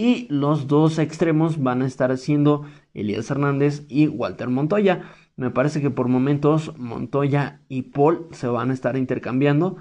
Y 0.00 0.28
los 0.30 0.68
dos 0.68 1.00
extremos 1.00 1.60
van 1.60 1.82
a 1.82 1.86
estar 1.86 2.16
siendo 2.18 2.64
Elías 2.94 3.32
Hernández 3.32 3.84
y 3.88 4.06
Walter 4.06 4.48
Montoya. 4.48 5.10
Me 5.34 5.50
parece 5.50 5.80
que 5.80 5.90
por 5.90 6.06
momentos 6.06 6.78
Montoya 6.78 7.62
y 7.68 7.82
Paul 7.82 8.28
se 8.30 8.46
van 8.46 8.70
a 8.70 8.74
estar 8.74 8.96
intercambiando 8.96 9.78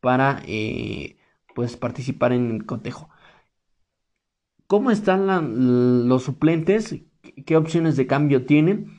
para 0.00 0.42
eh, 0.44 1.18
pues 1.54 1.76
participar 1.76 2.32
en 2.32 2.50
el 2.50 2.66
cotejo. 2.66 3.10
¿Cómo 4.66 4.90
están 4.90 6.08
los 6.08 6.24
suplentes? 6.24 7.04
¿Qué 7.46 7.56
opciones 7.56 7.96
de 7.96 8.08
cambio 8.08 8.46
tienen? 8.46 8.90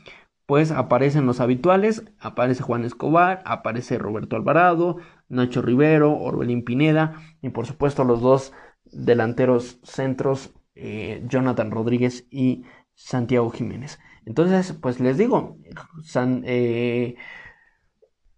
Pues 0.45 0.71
aparecen 0.71 1.25
los 1.25 1.41
habituales, 1.41 2.05
aparece 2.17 2.63
Juan 2.63 2.86
Escobar, 2.86 3.41
aparece 3.43 3.97
Roberto 3.97 4.38
Alvarado, 4.38 4.99
Nacho 5.27 5.62
Rivero, 5.62 6.17
Orbelín 6.17 6.63
Pineda 6.63 7.21
y 7.41 7.49
por 7.49 7.65
supuesto 7.65 8.05
los 8.05 8.21
dos 8.21 8.53
delanteros 8.86 9.79
centros, 9.84 10.53
eh, 10.75 11.23
Jonathan 11.27 11.71
Rodríguez 11.71 12.27
y 12.31 12.63
Santiago 12.93 13.49
Jiménez. 13.49 13.99
Entonces, 14.25 14.73
pues 14.73 14.99
les 14.99 15.17
digo, 15.17 15.57
San, 16.03 16.43
eh, 16.45 17.15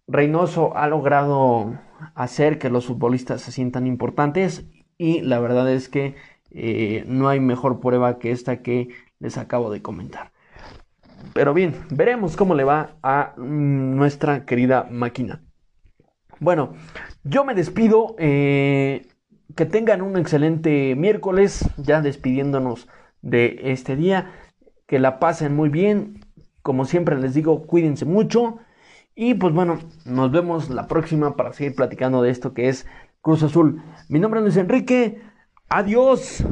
Reynoso 0.07 0.75
ha 0.75 0.87
logrado 0.87 1.79
hacer 2.15 2.59
que 2.59 2.69
los 2.69 2.87
futbolistas 2.87 3.41
se 3.41 3.51
sientan 3.51 3.87
importantes 3.87 4.65
y 4.97 5.21
la 5.21 5.39
verdad 5.39 5.71
es 5.71 5.89
que 5.89 6.15
eh, 6.51 7.03
no 7.07 7.29
hay 7.29 7.39
mejor 7.39 7.79
prueba 7.79 8.19
que 8.19 8.31
esta 8.31 8.61
que 8.61 8.89
les 9.19 9.37
acabo 9.37 9.69
de 9.69 9.81
comentar. 9.81 10.31
Pero 11.33 11.53
bien, 11.53 11.75
veremos 11.89 12.35
cómo 12.35 12.53
le 12.53 12.63
va 12.63 12.97
a 13.01 13.33
mm, 13.37 13.95
nuestra 13.95 14.45
querida 14.45 14.87
máquina. 14.89 15.43
Bueno, 16.39 16.73
yo 17.23 17.45
me 17.45 17.55
despido. 17.55 18.15
Que 19.55 19.65
tengan 19.65 20.01
un 20.01 20.17
excelente 20.17 20.95
miércoles, 20.95 21.69
ya 21.77 22.01
despidiéndonos 22.01 22.87
de 23.21 23.59
este 23.63 23.95
día. 23.95 24.31
Que 24.87 24.99
la 24.99 25.19
pasen 25.19 25.55
muy 25.55 25.69
bien. 25.69 26.25
Como 26.61 26.85
siempre 26.85 27.17
les 27.19 27.33
digo, 27.33 27.65
cuídense 27.65 28.05
mucho. 28.05 28.59
Y 29.15 29.35
pues 29.35 29.53
bueno, 29.53 29.79
nos 30.05 30.31
vemos 30.31 30.69
la 30.69 30.87
próxima 30.87 31.35
para 31.35 31.53
seguir 31.53 31.75
platicando 31.75 32.21
de 32.21 32.31
esto 32.31 32.53
que 32.53 32.69
es 32.69 32.87
Cruz 33.21 33.43
Azul. 33.43 33.83
Mi 34.09 34.19
nombre 34.19 34.39
es 34.39 34.43
Luis 34.43 34.57
Enrique. 34.57 35.21
Adiós. 35.69 36.43